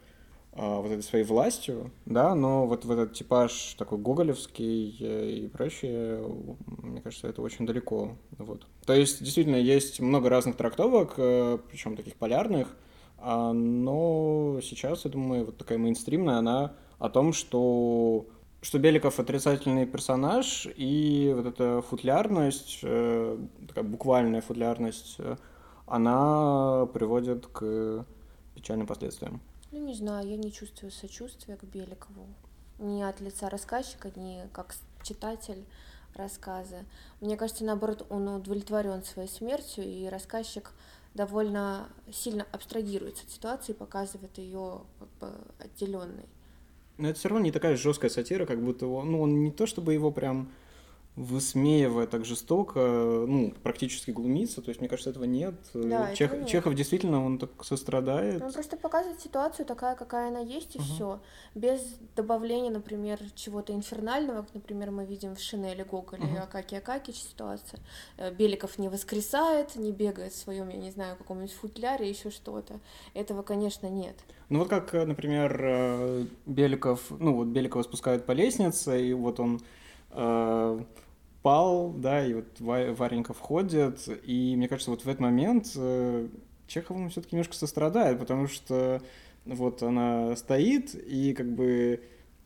[0.59, 6.21] вот этой своей властью, да, но вот в этот типаж такой гоголевский и прочее,
[6.67, 8.67] мне кажется, это очень далеко, вот.
[8.85, 12.75] То есть, действительно, есть много разных трактовок, э, причем таких полярных,
[13.17, 18.25] а, но сейчас, я думаю, вот такая мейнстримная, она о том, что
[18.61, 25.37] что Беликов отрицательный персонаж, и вот эта футлярность, э, такая буквальная футлярность, э,
[25.87, 28.05] она приводит к
[28.55, 29.39] печальным последствиям.
[29.71, 32.27] Ну, не знаю, я не чувствую сочувствия к Беликову.
[32.79, 35.63] Ни от лица рассказчика, ни как читатель
[36.15, 36.86] рассказа.
[37.21, 40.71] Мне кажется, наоборот, он удовлетворен своей смертью, и рассказчик
[41.13, 46.25] довольно сильно абстрагируется от ситуации, показывает ее как бы отделенной.
[46.97, 49.65] Но это все равно не такая жесткая сатира, как будто он, ну, он не то
[49.65, 50.51] чтобы его прям
[51.19, 55.53] высмеивая так жестоко, ну, практически глумится, то есть, мне кажется, этого нет.
[55.73, 56.49] Да, Чех, этого нет.
[56.49, 58.41] Чехов действительно, он так сострадает.
[58.41, 60.84] Он просто показывает ситуацию такая, какая она есть, и uh-huh.
[60.84, 61.19] все.
[61.55, 61.82] Без
[62.15, 66.36] добавления, например, чего-то инфернального, как, например, мы видим в Шинеле uh-huh.
[66.36, 67.82] и Акаки Акакич ситуация.
[68.17, 72.79] Э, Беликов не воскресает, не бегает в своем, я не знаю, каком-нибудь футляре, еще что-то.
[73.13, 74.15] Этого, конечно, нет.
[74.47, 79.60] Ну вот как, например, э, Беликов, ну вот Беликова спускают по лестнице, и вот он
[80.12, 80.79] э,
[81.41, 86.28] пал, да, и вот Варенька входит, и мне кажется, вот в этот момент э,
[86.67, 89.02] Чехов ему все-таки немножко сострадает, потому что
[89.45, 92.02] вот она стоит и как бы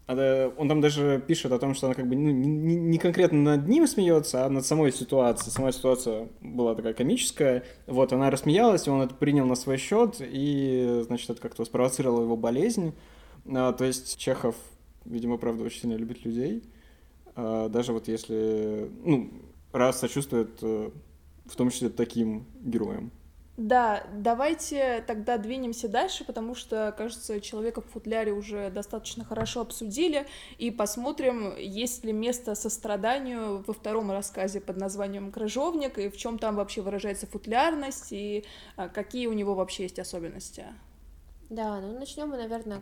[0.06, 3.68] он там даже пишет о том, что она как бы ну, не, не конкретно над
[3.68, 5.52] ним смеется, а над самой ситуацией.
[5.52, 7.64] Сама ситуация была такая комическая.
[7.88, 12.24] Вот, она рассмеялась, и он это принял на свой счет, и, значит, это как-то спровоцировало
[12.24, 12.94] его болезнь.
[13.48, 14.56] А, то есть Чехов,
[15.06, 16.64] видимо, правда, очень сильно любит людей.
[17.36, 19.32] А, даже вот если, ну,
[19.72, 20.92] раз сочувствует э,
[21.46, 23.12] в том числе таким героям.
[23.56, 30.26] Да, давайте тогда двинемся дальше, потому что, кажется, человека в футляре уже достаточно хорошо обсудили,
[30.58, 36.40] и посмотрим, есть ли место состраданию во втором рассказе под названием «Крыжовник», и в чем
[36.40, 38.44] там вообще выражается футлярность, и
[38.76, 40.66] а, какие у него вообще есть особенности.
[41.52, 42.82] Да, ну начнем мы, наверное,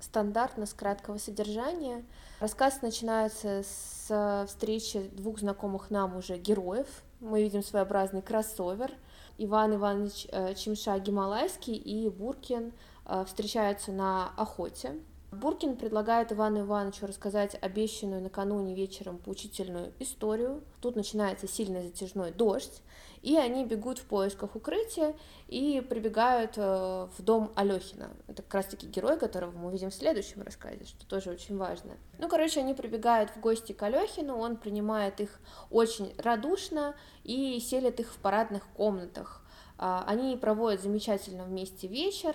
[0.00, 2.04] стандартно с краткого содержания.
[2.40, 6.86] Рассказ начинается с встречи двух знакомых нам уже героев.
[7.20, 8.92] Мы видим своеобразный кроссовер—
[9.38, 12.72] Иван Иванович э, Чемша Гималайский и Буркин
[13.04, 14.94] э, встречаются на охоте.
[15.36, 20.64] Буркин предлагает Ивану Ивановичу рассказать обещанную накануне вечером поучительную историю.
[20.80, 22.82] Тут начинается сильный затяжной дождь,
[23.22, 25.14] и они бегут в поисках укрытия
[25.48, 28.10] и прибегают э, в дом Алехина.
[28.28, 31.96] Это как раз-таки герой, которого мы увидим в следующем рассказе, что тоже очень важно.
[32.18, 35.38] Ну, короче, они прибегают в гости к Алехину, он принимает их
[35.70, 36.94] очень радушно
[37.24, 39.42] и селит их в парадных комнатах.
[39.78, 42.34] А, они проводят замечательно вместе вечер,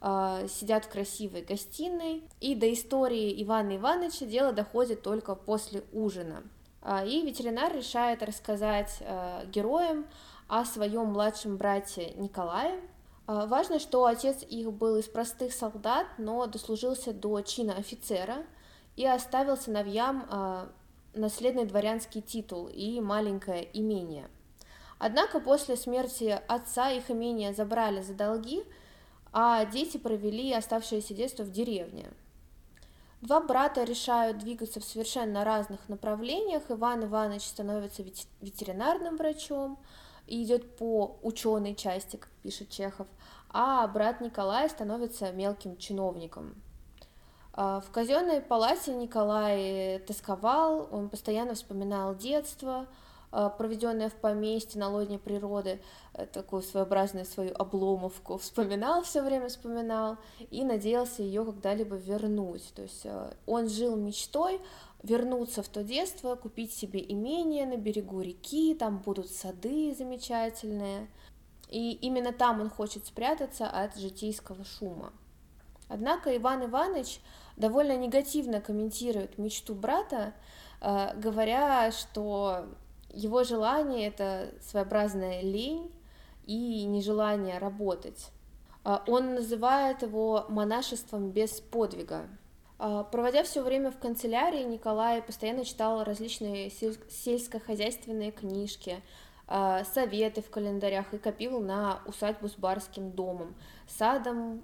[0.00, 6.42] сидят в красивой гостиной, и до истории Ивана Ивановича дело доходит только после ужина.
[6.82, 10.06] А, и ветеринар решает рассказать э, героям
[10.48, 12.80] о своем младшем брате Николае.
[13.26, 18.44] А, важно, что отец их был из простых солдат, но дослужился до чина офицера
[18.96, 20.68] и оставил сыновьям а,
[21.12, 24.28] наследный дворянский титул и маленькое имение.
[24.98, 28.64] Однако после смерти отца их имение забрали за долги,
[29.32, 32.10] а дети провели оставшееся детство в деревне.
[33.20, 36.62] Два брата решают двигаться в совершенно разных направлениях.
[36.70, 38.02] Иван Иванович становится
[38.40, 39.78] ветеринарным врачом
[40.26, 43.06] и идет по ученой части, как пишет Чехов,
[43.50, 46.54] а брат Николай становится мелким чиновником.
[47.52, 52.86] А, в казенной палате Николай тосковал, он постоянно вспоминал детство,
[53.32, 55.80] Э, проведенная в поместье на лоне природы,
[56.14, 60.16] э, такую своеобразную свою обломовку, вспоминал все время, вспоминал,
[60.50, 62.72] и надеялся ее когда-либо вернуть.
[62.74, 64.60] То есть э, он жил мечтой
[65.04, 71.08] вернуться в то детство, купить себе имение на берегу реки, там будут сады замечательные,
[71.68, 75.12] и именно там он хочет спрятаться от житейского шума.
[75.88, 77.20] Однако Иван Иванович
[77.56, 80.34] довольно негативно комментирует мечту брата,
[80.80, 82.66] говоря, что
[83.12, 85.90] его желание— это своеобразная лень
[86.46, 88.30] и нежелание работать.
[88.82, 92.28] А, он называет его монашеством без подвига.
[92.78, 99.02] А, проводя все время в канцелярии, Николай постоянно читал различные сельскохозяйственные книжки,
[99.46, 103.54] а, советы в календарях и копил на усадьбу с барским домом,
[103.86, 104.62] садом,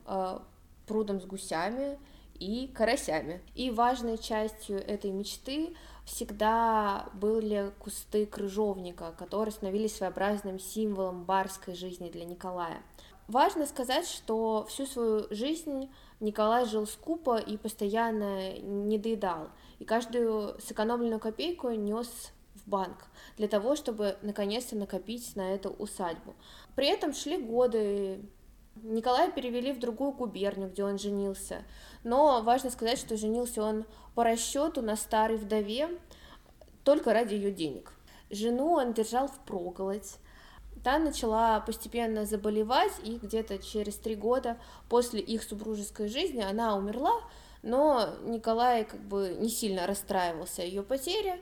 [0.87, 1.99] прудом с гусями
[2.35, 3.43] и карасями.
[3.55, 5.75] И важной частью этой мечты
[6.07, 12.81] всегда были кусты крыжовника, которые становились своеобразным символом барской жизни для Николая.
[13.29, 15.91] Важно сказать, что всю свою жизнь
[16.21, 19.49] Николай жил скупо и постоянно не доедал,
[19.81, 26.37] и каждую сэкономленную копейку нес в банк для того, чтобы наконец-то накопить на эту усадьбу.
[26.77, 28.21] При этом шли годы,
[28.83, 31.65] Николая перевели в другую губернию, где он женился.
[32.05, 33.85] Но важно сказать, что женился он
[34.15, 35.89] по расчету на старой вдове
[36.85, 37.93] только ради ее денег.
[38.31, 40.17] Жену он держал в проголодь.
[40.85, 44.59] Та начала постепенно заболевать, и где-то через три года
[44.89, 47.15] после их супружеской жизни она умерла,
[47.63, 51.41] но Николай как бы не сильно расстраивался ее потере,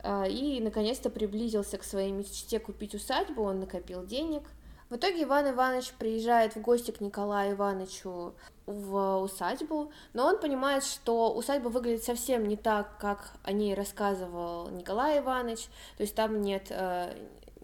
[0.00, 4.42] а, и наконец-то приблизился к своей мечте купить усадьбу, он накопил денег–
[4.90, 8.34] в итоге Иван Иванович приезжает в гости к Николаю Ивановичу
[8.66, 14.68] в усадьбу, но он понимает, что усадьба выглядит совсем не так, как о ней рассказывал
[14.70, 17.14] Николай Иванович, то есть там нет э,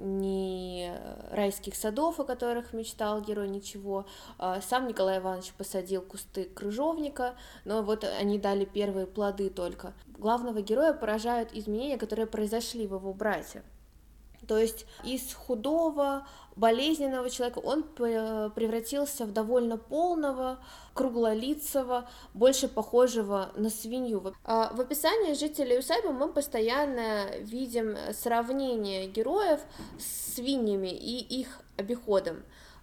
[0.00, 0.92] ни
[1.30, 4.06] райских садов, о которых мечтал герой, ничего.
[4.38, 7.34] А сам Николай Иванович посадил кусты крыжовника,
[7.64, 9.94] но вот они дали первые плоды только.
[10.18, 13.62] Главного героя поражают изменения, которые произошли в его брате.
[14.46, 16.26] То есть из худого,
[16.56, 20.58] болезненного человека он превратился в довольно полного,
[20.94, 24.34] круглолицего, больше похожего на свинью.
[24.44, 29.60] А в описании жителей усадьбы мы постоянно видим сравнение героев
[29.98, 32.42] с свиньями и их обиходом.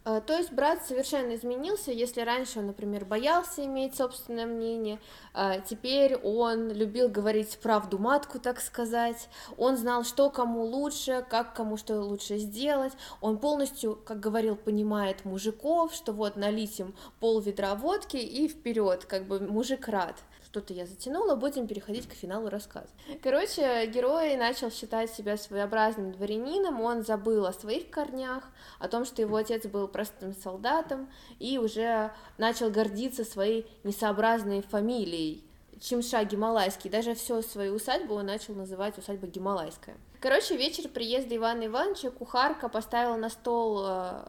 [0.10, 5.00] А, то есть брат совершенно изменился, если раньше он, например, боялся иметь собственное мнение,
[5.34, 9.28] а, теперь он любил говорить правду матку, так сказать,
[9.58, 15.26] он знал, что кому лучше, как кому что лучше сделать, он полностью, как говорил, понимает
[15.26, 20.16] мужиков, что вот налить им пол ведра водки и вперед, как бы мужик рад
[20.58, 22.88] что-то я затянула, будем переходить к финалу рассказа.
[23.22, 28.44] Короче, герой начал считать себя своеобразным дворянином, он забыл о своих корнях,
[28.80, 35.44] о том, что его отец был простым солдатом, и уже начал гордиться своей несообразной фамилией.
[35.80, 39.96] Чимша Гималайский, даже всю свою усадьбу он начал называть усадьба Гималайская.
[40.20, 44.28] Короче, вечер приезда Ивана Ивановича кухарка поставила на стол э,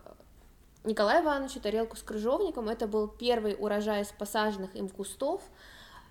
[0.84, 2.68] Николаю Ивановичу тарелку с крыжовником.
[2.68, 5.40] Это был первый урожай из посаженных им кустов.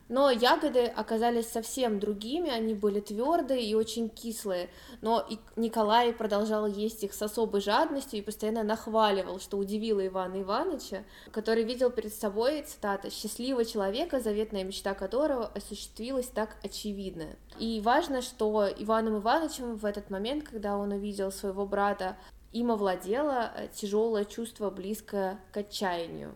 [0.10, 4.70] Но ягоды оказались совсем другими, они были твердые и очень кислые.
[5.02, 10.42] Но и Николай продолжал есть их с особой жадностью и постоянно нахваливал, что удивило Ивана
[10.42, 17.26] Ивановича, который видел перед собой, цитата, «счастливого человека, заветная мечта которого осуществилась так очевидно».
[17.60, 22.16] И важно, что Иваном Ивановичем в этот момент, когда он увидел своего брата,
[22.54, 26.34] им овладело тяжелое чувство, близкое к отчаянию.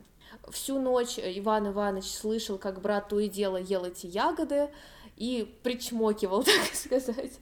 [0.50, 4.70] Всю ночь Иван Иванович слышал, как брат то и дело ел эти ягоды
[5.18, 7.40] и причмокивал, так сказать.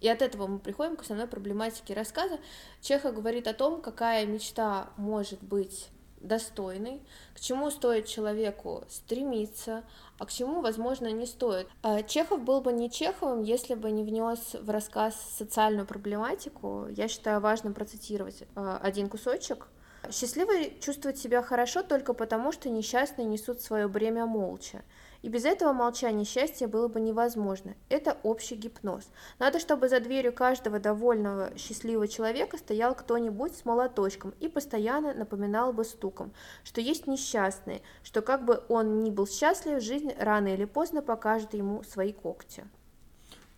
[0.00, 2.38] И от этого мы приходим к основной проблематике рассказа.
[2.80, 5.88] Чеха говорит о том, какая мечта может быть
[6.20, 7.00] достойной,
[7.34, 9.84] к чему стоит человеку стремиться,
[10.18, 11.66] а к чему, возможно, не стоит.
[11.82, 16.88] А Чехов был бы не Чеховым, если бы не внес в рассказ социальную проблематику.
[16.90, 19.68] Я считаю важным процитировать а, один кусочек–
[20.10, 24.82] Счастливые чувствуют себя хорошо только потому, что несчастные несут свое бремя молча.
[25.22, 27.74] И без этого молчания счастья было бы невозможно.
[27.90, 29.04] Это общий гипноз.
[29.38, 35.74] Надо, чтобы за дверью каждого довольного, счастливого человека стоял кто-нибудь с молоточком и постоянно напоминал
[35.74, 36.32] бы стуком,
[36.64, 41.52] что есть несчастные, что как бы он ни был счастлив, жизнь рано или поздно покажет
[41.52, 42.64] ему свои когти.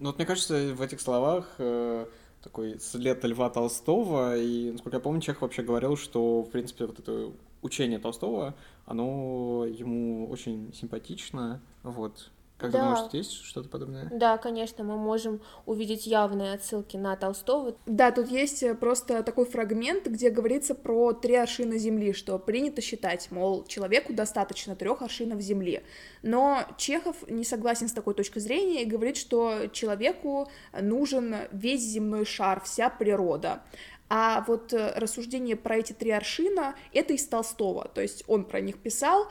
[0.01, 2.07] Ну вот мне кажется, в этих словах э,
[2.43, 6.99] такой след Льва Толстого, и, насколько я помню, Чехов вообще говорил, что, в принципе, вот
[6.99, 7.33] это
[7.63, 12.31] учение Толстого, оно ему очень симпатично, вот,
[12.63, 12.81] как да.
[12.81, 14.09] думаешь, есть что-то подобное?
[14.13, 17.77] Да, конечно, мы можем увидеть явные отсылки на Толстого.
[17.87, 22.81] Да, тут есть э, просто такой фрагмент, где говорится про три аршина земли, что принято
[22.81, 25.83] считать, мол, человеку достаточно трех аршинов земли.
[26.23, 30.49] Но Чехов не согласен с такой точкой зрения и говорит, что человеку
[30.81, 33.63] нужен весь земной шар, вся природа.
[34.15, 38.61] А вот э, рассуждение про эти три аршина— это из Толстого, то есть он про
[38.61, 39.29] них писал,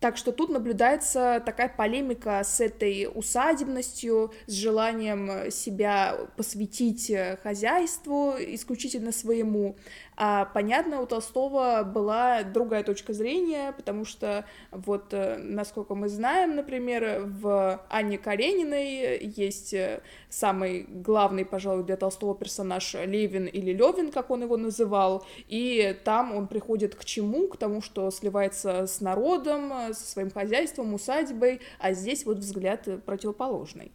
[0.00, 9.12] так что тут наблюдается такая полемика с этой усадебностью, с желанием себя посвятить хозяйству исключительно
[9.12, 9.76] своему.
[10.20, 16.56] А понятно, у Толстого была другая точка зрения, потому что вот, э, насколько мы знаем,
[16.56, 24.10] например, в Анне Карениной есть э, самый главный, пожалуй, для Толстого персонаж Левин или Левин,
[24.10, 27.46] как он его называл, и там он приходит к чему?
[27.46, 33.92] К тому, что сливается с народом, со своим хозяйством, усадьбой, а здесь вот взгляд противоположный.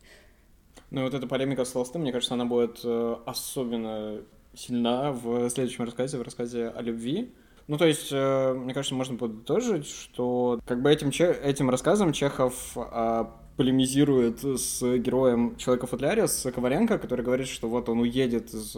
[0.89, 4.21] Ну и вот эта полемика с Толстым, мне кажется, она будет э, особенно
[4.53, 7.31] сильна в следующем рассказе, в рассказе о любви.
[7.67, 12.75] Ну, то есть, э, мне кажется, можно подытожить, что как бы этим, этим рассказом Чехов
[12.75, 13.25] э,
[13.55, 18.75] полемизирует с героем Человека в с Коваленко, который говорит, что вот он уедет из,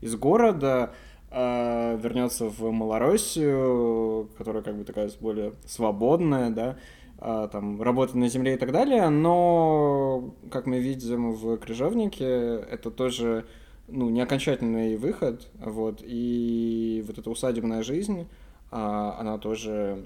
[0.00, 0.94] из города,
[1.30, 6.76] э, вернется в Малороссию, которая как бы такая более свободная, да,
[7.18, 12.24] э, там, работать на земле и так далее, но, как мы видим в «Крыжовнике»,
[12.70, 13.44] это тоже
[13.88, 18.26] ну, не окончательный выход, вот, и вот эта усадебная жизнь,
[18.70, 20.04] а, она тоже,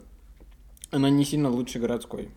[0.90, 2.28] она не сильно лучше городской.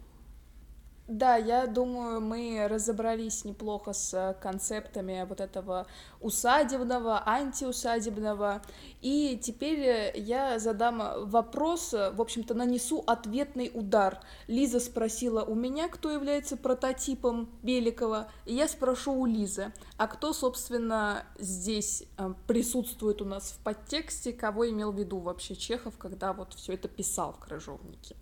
[1.08, 5.88] Да, я думаю, мы разобрались неплохо с концептами вот этого
[6.22, 8.62] усадебного, антиусадебного.
[9.02, 14.22] И теперь я задам вопрос, в общем-то, нанесу ответный удар.
[14.48, 20.32] Лиза спросила у меня, кто является прототипом Беликова, и я спрошу у Лизы, а кто,
[20.34, 26.32] собственно, здесь э, присутствует у нас в подтексте, кого имел в виду вообще Чехов, когда
[26.32, 28.16] вот все это писал в «Крыжовнике»?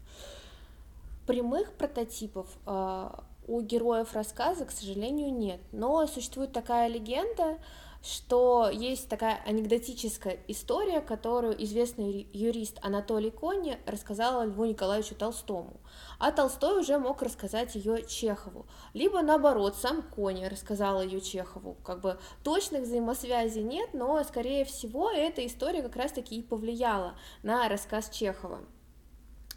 [1.29, 3.09] Прямых прототипов э,
[3.45, 5.61] у героев рассказа, к сожалению, нет.
[5.71, 7.59] Но существует такая легенда,
[8.01, 15.79] что есть такая анекдотическая история, которую известный юрист Анатолий Кони рассказал Льву Николаевичу Толстому.
[16.17, 18.65] А Толстой уже мог рассказать ее Чехову.
[18.95, 21.77] Либо наоборот, сам Кони рассказал ее Чехову.
[21.83, 27.13] Как бы точных взаимосвязей нет, но, скорее всего, эта история как раз-таки и повлияла
[27.43, 28.61] на рассказ Чехова.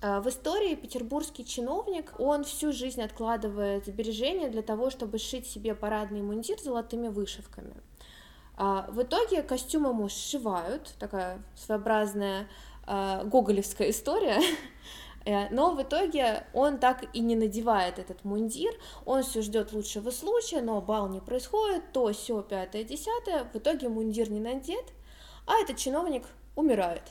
[0.04, 5.76] А, в истории петербургский чиновник, он всю жизнь откладывает сбережения для того, чтобы сшить себе
[5.76, 7.74] парадный мундир золотыми вышивками.
[8.56, 12.48] А, в итоге костюм ему сшивают, такая своеобразная
[12.84, 14.40] а, гоголевская история,
[15.24, 18.72] э, но в итоге он так и не надевает этот мундир,
[19.06, 23.88] он все ждет лучшего случая, но бал не происходит, то все пятое, десятое, в итоге
[23.88, 24.84] мундир не надет,
[25.46, 26.24] а этот чиновник
[26.56, 27.04] умирает.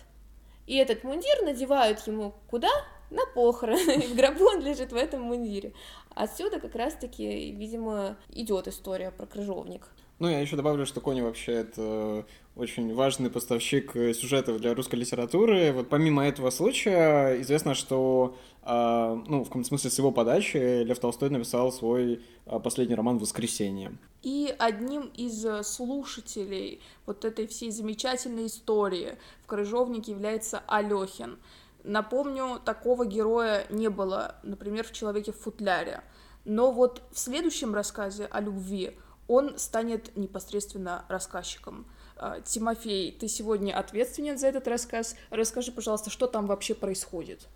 [0.72, 2.70] И этот мундир надевают ему куда?
[3.10, 3.98] На похороны.
[4.08, 5.74] В гробу он лежит в этом мундире.
[6.16, 9.90] Отсюда как раз-таки, видимо, идет история про крыжовник.
[10.20, 15.72] Ну, я еще добавлю, что Кони вообще это очень важный поставщик сюжетов для русской литературы.
[15.72, 21.00] Вот помимо этого случая, известно, что, э, ну, в каком-то смысле с его подачи Лев
[21.00, 23.98] Толстой написал свой э, последний роман «Воскресенье».
[24.22, 31.40] И одним из слушателей вот этой всей замечательной истории в «Крыжовнике» является Алехин.
[31.84, 36.04] Напомню, такого героя не было, например, в «Человеке в футляре».
[36.46, 38.92] Но вот в следующем рассказе о любви
[39.28, 41.86] он станет непосредственно рассказчиком.
[42.22, 45.16] А, Тимофей, ты сегодня ответственен за этот рассказ.
[45.32, 47.48] Расскажи, пожалуйста, что там вообще происходит?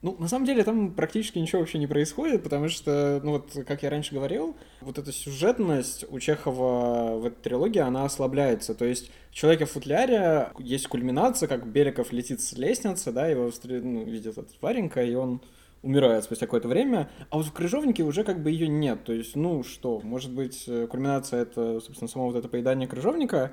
[0.00, 3.82] Ну, на самом деле там практически ничего вообще не происходит, потому что, ну вот, как
[3.82, 8.74] я раньше говорил, вот эта сюжетность у Чехова в этой трилогии, она ослабляется.
[8.74, 13.50] То есть в «Человеке в футляре» есть кульминация, как Беликов летит с лестницы, да, его
[13.64, 15.42] ну, видит этот Варенька, и он
[15.82, 19.04] умирает спустя какое-то время, а вот в крыжовнике уже как бы ее нет.
[19.04, 23.52] То есть, ну что, может быть, э, кульминация это, собственно, само вот это поедание крыжовника.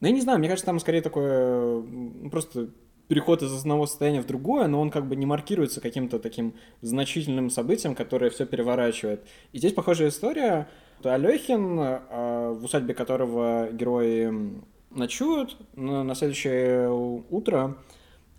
[0.00, 1.82] Но я не знаю, мне кажется, там скорее такое
[2.30, 2.68] просто
[3.08, 7.50] переход из одного состояния в другое, но он как бы не маркируется каким-то таким значительным
[7.50, 9.24] событием, которое все переворачивает.
[9.52, 10.68] И здесь похожая история.
[11.02, 16.90] Алехин, э, в усадьбе которого герои ночуют, на следующее
[17.30, 17.76] утро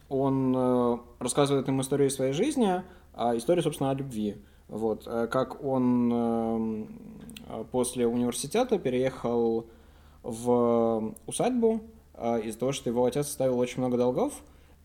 [0.10, 2.82] он э, рассказывает им историю своей жизни,
[3.14, 4.38] а история, собственно, о любви.
[4.68, 7.02] Вот, э, как он эм,
[7.72, 9.68] после университета переехал
[10.28, 11.82] в усадьбу
[12.14, 14.34] э, из-за того, что его отец оставил очень много долгов,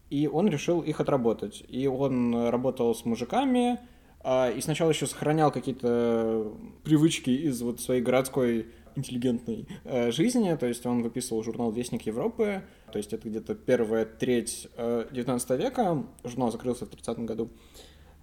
[0.09, 1.65] и он решил их отработать.
[1.69, 3.81] И он работал с мужиками,
[4.25, 6.53] э, и сначала еще сохранял какие-то
[6.85, 12.63] привычки из вот своей городской интеллигентной э, жизни, то есть он выписывал журнал «Вестник Европы»,
[12.93, 17.51] то есть это где-то первая треть э, 19 века, журнал закрылся в 30 году,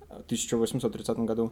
[0.09, 1.51] 1830 году.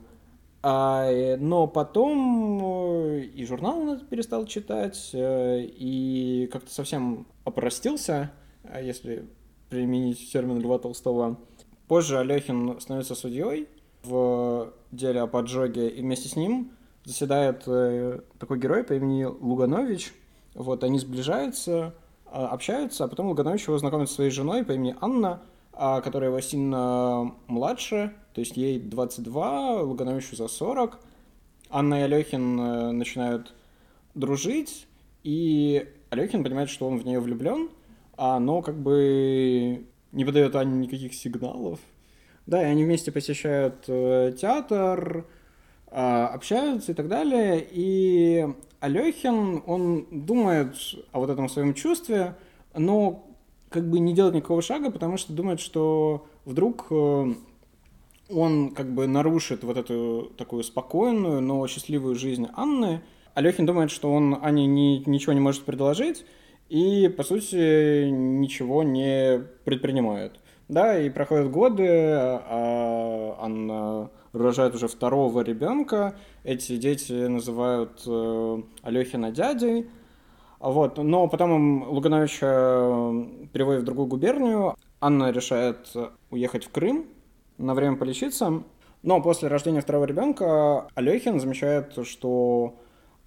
[0.63, 8.31] А, э, но потом э, и журнал он перестал читать, э, и как-то совсем опростился,
[8.81, 9.27] если
[9.69, 11.37] применить термин Льва Толстого.
[11.87, 13.67] Позже Алехин становится судьей
[14.03, 16.71] в деле о поджоге, и вместе с ним
[17.05, 17.59] заседает
[18.39, 20.13] такой герой по имени Луганович.
[20.53, 21.93] Вот, они сближаются,
[22.25, 25.56] общаются, а потом Луганович его знакомит с своей женой по имени Анна, а,
[26.01, 30.99] которая его младше, то есть ей 22, Лугановичу за 40.
[31.69, 33.53] Анна и Алехин э, начинают
[34.15, 34.87] дружить,
[35.23, 37.69] и Алехин понимает, что он в нее влюблен,
[38.15, 41.79] а но как бы не подает Ане никаких сигналов.
[42.45, 45.25] Да, и они вместе посещают э, театр,
[45.91, 47.67] э, общаются и так далее.
[47.69, 48.47] И
[48.79, 50.75] Алехин, он думает
[51.11, 52.35] о вот этом своем чувстве,
[52.73, 53.26] но
[53.69, 57.33] как бы не делает никакого шага, потому что думает, что вдруг э,
[58.29, 63.01] он как бы нарушит вот эту такую спокойную, но счастливую жизнь Анны.
[63.33, 66.25] Алехин думает, что он Ане ни, ничего не может предложить,
[66.69, 70.39] и, по сути, ничего не предпринимает.
[70.67, 76.15] Да, и проходят годы, а Анна рожает уже второго ребенка.
[76.43, 79.87] Эти дети называют э, Алехина дядей.
[80.59, 80.97] Вот.
[80.97, 84.75] Но потом Лугановича э, переводят в другую губернию.
[84.99, 85.93] Анна решает
[86.29, 87.05] уехать в Крым
[87.57, 88.63] на время полечиться.
[89.03, 92.75] Но после рождения второго ребенка Алехин замечает, что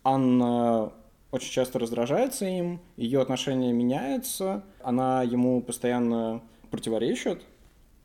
[0.02, 0.92] Анна
[1.30, 7.42] очень часто раздражается им, ее отношение меняется, она ему постоянно противоречит.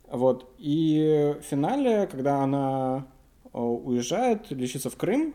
[0.07, 0.53] Вот.
[0.59, 3.07] И в финале, когда она
[3.45, 5.33] э, уезжает лечиться в Крым,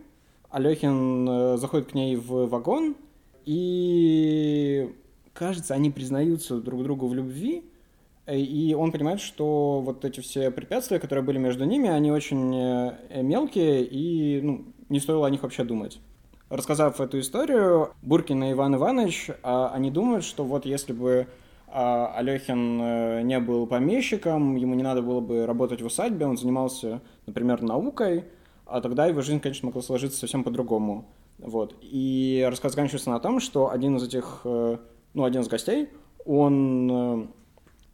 [0.51, 2.97] Алехин э, заходит к ней в вагон,
[3.45, 4.95] и
[5.32, 7.64] кажется, они признаются друг другу в любви,
[8.26, 13.22] и он понимает, что вот эти все препятствия, которые были между ними, они очень э,
[13.22, 16.01] мелкие, и ну, не стоило о них вообще думать.
[16.49, 21.26] рассказав эту историю, Буркин и Иван Иванович, а, они думают, что вот если бы
[21.68, 26.36] а, Алехин э, не был помещиком, ему не надо было бы работать в усадьбе, он
[26.36, 28.24] занимался, например, наукой,
[28.66, 31.07] а тогда его жизнь, конечно, могла сложиться совсем по-другому.
[31.41, 31.74] Вот.
[31.80, 34.78] И рассказ заканчивается на том, что один из этих, э,
[35.14, 35.88] ну, один из гостей,
[36.24, 37.26] он, э,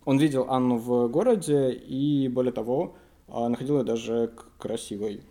[0.04, 2.94] он видел Анну в городе и, более того,
[3.28, 5.22] находил ее даже красивой.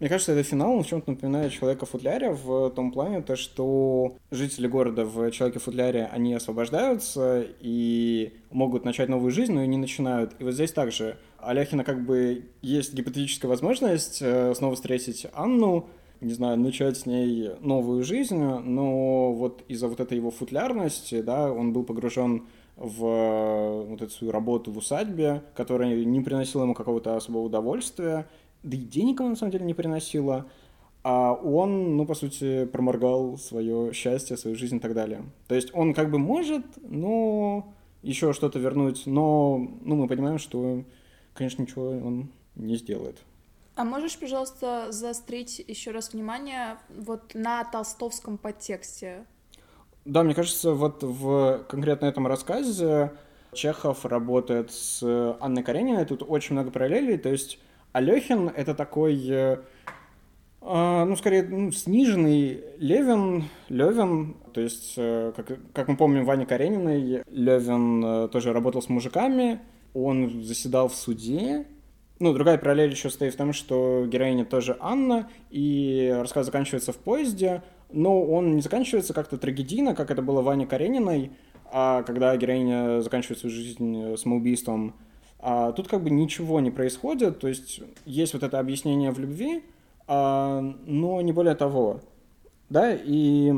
[0.00, 3.36] Мне кажется, этот финал он в чем-то напоминает человека в футляре в том плане, то,
[3.36, 9.62] что жители города в человеке в футляре, они освобождаются и могут начать новую жизнь, но
[9.62, 10.34] и не начинают.
[10.40, 15.88] И вот здесь также Аляхина как бы есть гипотетическая возможность э, снова встретить Анну,
[16.24, 21.52] не знаю, начать с ней новую жизнь, но вот из-за вот этой его футлярности, да,
[21.52, 22.44] он был погружен
[22.76, 28.26] в э, вот эту свою работу в усадьбе, которая не приносила ему какого-то особого удовольствия,
[28.62, 30.46] да и денег ему на самом деле не приносила,
[31.02, 35.22] а он, ну, по сути, проморгал свое счастье, свою жизнь и так далее.
[35.48, 40.82] То есть он как бы может, но еще что-то вернуть, но, ну, мы понимаем, что,
[41.34, 43.18] конечно, ничего он не сделает.
[43.76, 49.26] А можешь, пожалуйста, заострить еще раз внимание вот на толстовском подтексте?
[50.04, 53.12] Да, мне кажется, вот в конкретно этом рассказе
[53.52, 55.02] Чехов работает с
[55.40, 57.58] Анной Карениной, тут очень много параллелей, то есть
[57.92, 59.58] Алехин— это такой, э,
[60.60, 66.44] э, ну, скорее, ну, сниженный Левин, Левин, то есть, э, как, как мы помним, Ваня
[66.44, 69.60] Карениной, Левин э, тоже работал с мужиками,
[69.94, 71.66] он заседал в суде,
[72.20, 76.96] ну, другая параллель еще стоит в том, что героиня тоже Анна, и рассказ заканчивается в
[76.96, 81.32] поезде, но он не заканчивается как-то трагедийно, как это было Ване Карениной,
[81.72, 84.94] а когда героиня заканчивает свою жизнь самоубийством,
[85.40, 89.62] а тут как бы ничего не происходит, то есть есть вот это объяснение в любви,
[90.06, 92.00] а, но не более того,
[92.70, 93.52] да, и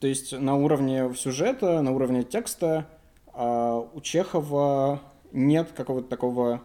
[0.00, 2.86] то есть на уровне сюжета, на уровне текста
[3.32, 6.62] а, у Чехова нет какого-то такого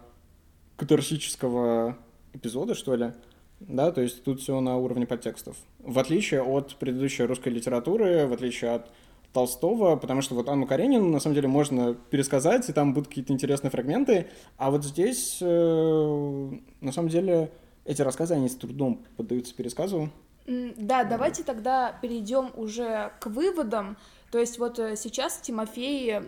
[0.78, 1.98] катарсического
[2.32, 3.12] эпизода, что ли,
[3.60, 5.56] да, то есть тут все на уровне подтекстов.
[5.80, 8.90] В отличие от предыдущей русской литературы, в отличие от
[9.32, 13.32] Толстого, потому что вот Анну Каренину на самом деле можно пересказать, и там будут какие-то
[13.32, 16.50] интересные фрагменты, а вот здесь э,
[16.80, 17.50] на самом деле
[17.84, 20.10] эти рассказы, они с трудом поддаются пересказу.
[20.46, 23.98] Да, давайте тогда перейдем уже к выводам.
[24.30, 26.20] То есть вот э, сейчас Тимофей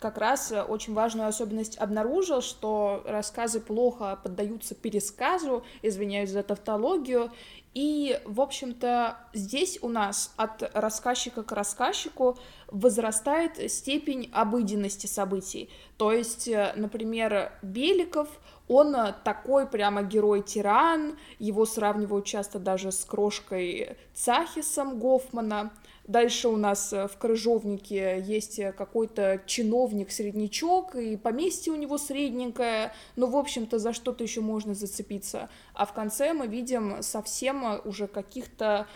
[0.00, 7.30] как раз э, очень важную особенность обнаружил, что рассказы плохо поддаются пересказу, извиняюсь за тавтологию,
[7.72, 12.38] и, в общем-то, здесь у нас от рассказчика к рассказчику
[12.68, 15.68] возрастает степень обыденности событий.
[15.98, 18.28] То есть, э, например, Беликов,
[18.68, 25.70] он такой прямо герой-тиран, его сравнивают часто даже с крошкой Цахисом Гофмана,
[26.06, 32.92] Дальше у нас э, в Крыжовнике есть э, какой-то чиновник-среднячок, и поместье у него средненькое,
[33.16, 35.48] но, в общем-то, за что-то еще можно зацепиться.
[35.74, 38.86] А в конце мы видим совсем э, уже каких-то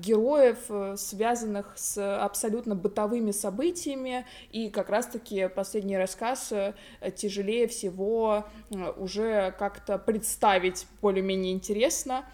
[0.00, 0.58] героев,
[0.98, 6.52] связанных с абсолютно бытовыми событиями, и как раз-таки последний рассказ
[7.16, 8.44] тяжелее всего
[8.96, 12.24] уже как-то представить более-менее интересно.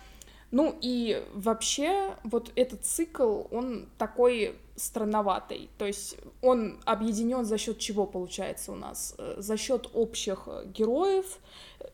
[0.53, 5.70] Ну и вообще вот этот цикл, он такой странноватый.
[5.78, 9.14] То есть он объединен за счет чего получается у нас?
[9.16, 11.38] Э, за счет общих героев,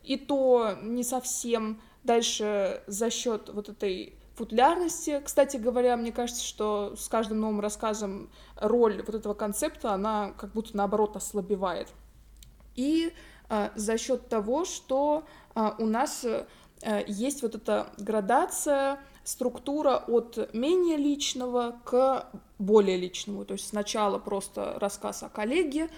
[0.03, 1.81] и то не совсем.
[2.03, 5.21] Дальше за счет вот этой футлярности.
[5.23, 10.51] Кстати говоря, мне кажется, что с каждым новым рассказом роль вот этого концепта, она как
[10.51, 11.87] будто наоборот ослабевает.
[12.75, 13.13] И
[13.49, 15.23] а, за счет того, что
[15.55, 16.45] а, у нас Э,
[17.07, 23.45] есть вот эта градация, структура от менее личного к более личному.
[23.45, 25.89] То есть сначала просто рассказ о коллеге,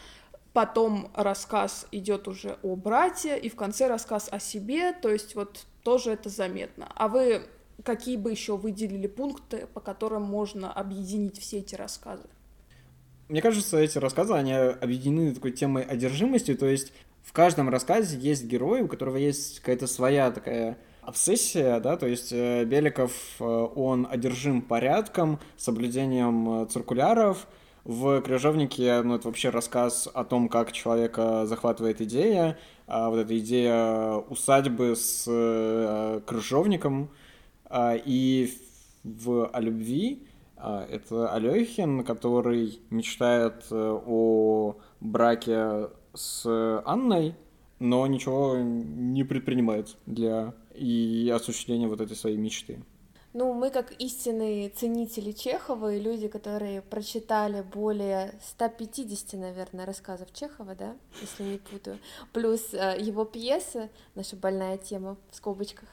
[0.53, 5.65] потом рассказ идет уже о брате, и в конце рассказ о себе, то есть вот
[5.84, 6.91] тоже это заметно.
[6.95, 7.43] А вы
[7.84, 12.25] какие бы еще выделили пункты, по которым можно объединить все эти рассказы?
[13.29, 16.91] Мне кажется, эти рассказы, они объединены такой темой одержимости, то есть
[17.24, 22.32] в каждом рассказе есть герой, у которого есть какая-то своя такая обсессия, да, то есть
[22.32, 27.47] э, Беликов, э, он одержим порядком, соблюдением э, циркуляров,
[27.84, 33.38] в «Крыжовнике» ну, это вообще рассказ о том, как человека захватывает идея, а вот эта
[33.39, 37.09] идея усадьбы с э, крыжовником,
[37.65, 38.53] а, и
[39.03, 46.45] в «О любви» а, это Алехин, который мечтает о браке с
[46.86, 47.36] Анной,
[47.80, 52.80] но ничего не предпринимает для и осуществления вот этой своей мечты.
[53.34, 60.76] Ну, мы как истинные ценители Чехова и люди, которые прочитали более 150, наверное, рассказов Чехова,
[60.76, 61.97] да, если не путаю,
[62.34, 65.88] плюс э, его пьесы, наша больная тема в скобочках,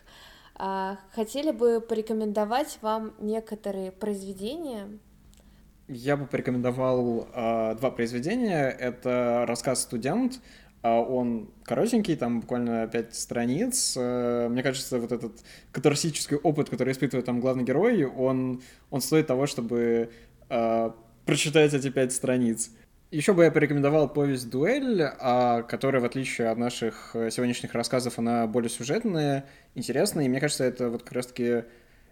[0.59, 4.99] э, хотели бы порекомендовать вам некоторые произведения.
[5.89, 8.69] Я бы порекомендовал э, два произведения.
[8.69, 10.41] Это рассказ «Студент»,
[10.83, 13.95] а он коротенький, там буквально пять страниц.
[13.97, 15.33] Э, мне кажется, вот этот
[15.73, 20.11] катарсический опыт, который испытывает там главный герой, он, он стоит того, чтобы
[20.51, 20.91] э,
[21.25, 22.71] прочитать эти пять страниц.
[23.11, 25.03] Еще бы я порекомендовал повесть «Дуэль»,
[25.69, 30.65] которая, в отличие от наших э, сегодняшних рассказов, она более сюжетная, интересная, и мне кажется,
[30.65, 31.65] это вот как раз-таки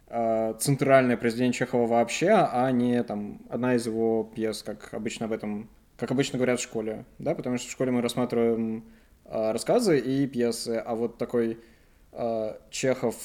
[0.09, 5.69] центральное произведение Чехова вообще, а не там одна из его пьес, как обычно об этом
[5.97, 8.85] как обычно говорят в школе, да, потому что в школе мы рассматриваем
[9.25, 11.59] э, рассказы и пьесы, а вот такой
[12.13, 13.17] э, Чехов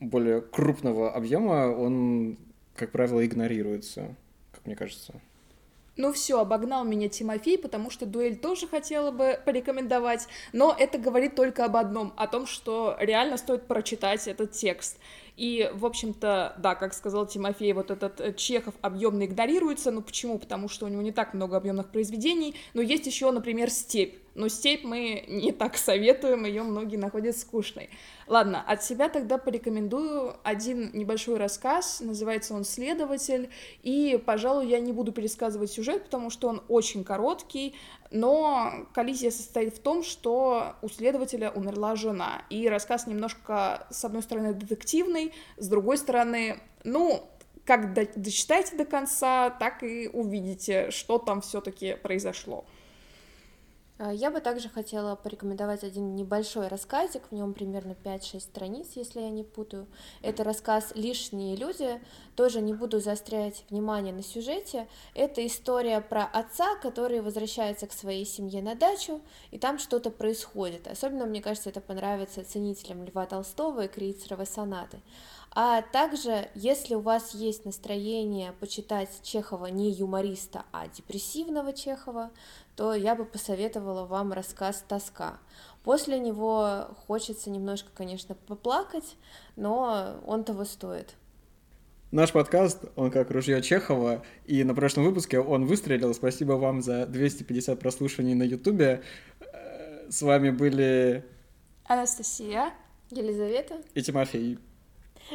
[0.00, 2.38] более крупного объема, он,
[2.74, 4.14] как правило, игнорируется,
[4.52, 5.14] как мне кажется.
[5.96, 11.34] Ну все, обогнал меня Тимофей, потому что дуэль тоже хотела бы порекомендовать, но это говорит
[11.34, 14.98] только об одном, о том, что реально стоит прочитать этот текст.
[15.40, 19.90] И, в общем-то, да, как сказал Тимофей, вот этот э, Чехов объемно игнорируется.
[19.90, 20.38] Ну почему?
[20.38, 22.56] Потому что у него не так много объемных произведений.
[22.74, 24.16] Но есть еще, например, степь.
[24.34, 27.88] Но степь мы не так советуем, ее многие находят скучной.
[28.26, 33.48] Ладно, от себя тогда порекомендую один небольшой рассказ, называется он «Следователь»,
[33.82, 37.74] и, пожалуй, я не буду пересказывать сюжет, потому что он очень короткий,
[38.10, 44.22] но коллизия состоит в том, что у следователя умерла жена, и рассказ немножко, с одной
[44.22, 47.28] стороны, детективный, с другой стороны, ну,
[47.64, 52.64] как дочитайте до конца, так и увидите, что там все-таки произошло.
[54.02, 59.20] А, я бы также хотела порекомендовать один небольшой рассказик, в нем примерно 5-6 страниц, если
[59.20, 59.86] я не путаю.
[60.22, 62.00] Это рассказ «Лишние люди»,
[62.34, 64.88] тоже не буду заострять внимание на сюжете.
[65.14, 69.20] Это история про отца, который возвращается к своей семье на дачу,
[69.50, 70.86] и там что-то происходит.
[70.86, 75.00] Особенно, мне кажется, это понравится ценителям Льва Толстого и Крейцеровой сонаты.
[75.52, 82.30] А также, если у вас есть настроение почитать Чехова не юмориста, а депрессивного Чехова,
[82.76, 85.38] то я бы посоветовала вам рассказ «Тоска».
[85.82, 89.16] После него хочется немножко, конечно, поплакать,
[89.56, 91.16] но он того стоит.
[92.12, 96.14] Наш подкаст, он как ружье Чехова, и на прошлом выпуске он выстрелил.
[96.14, 99.02] Спасибо вам за 250 прослушиваний на Ютубе.
[99.40, 101.24] Э, с вами были
[101.84, 102.72] Анастасия,
[103.10, 104.58] Елизавета и Тимофей.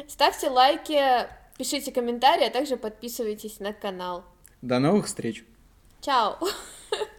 [0.08, 1.00] Ставьте лайки,
[1.58, 4.24] пишите комментарии, а также подписывайтесь на канал.
[4.62, 5.44] До новых встреч.
[6.00, 6.38] Чао.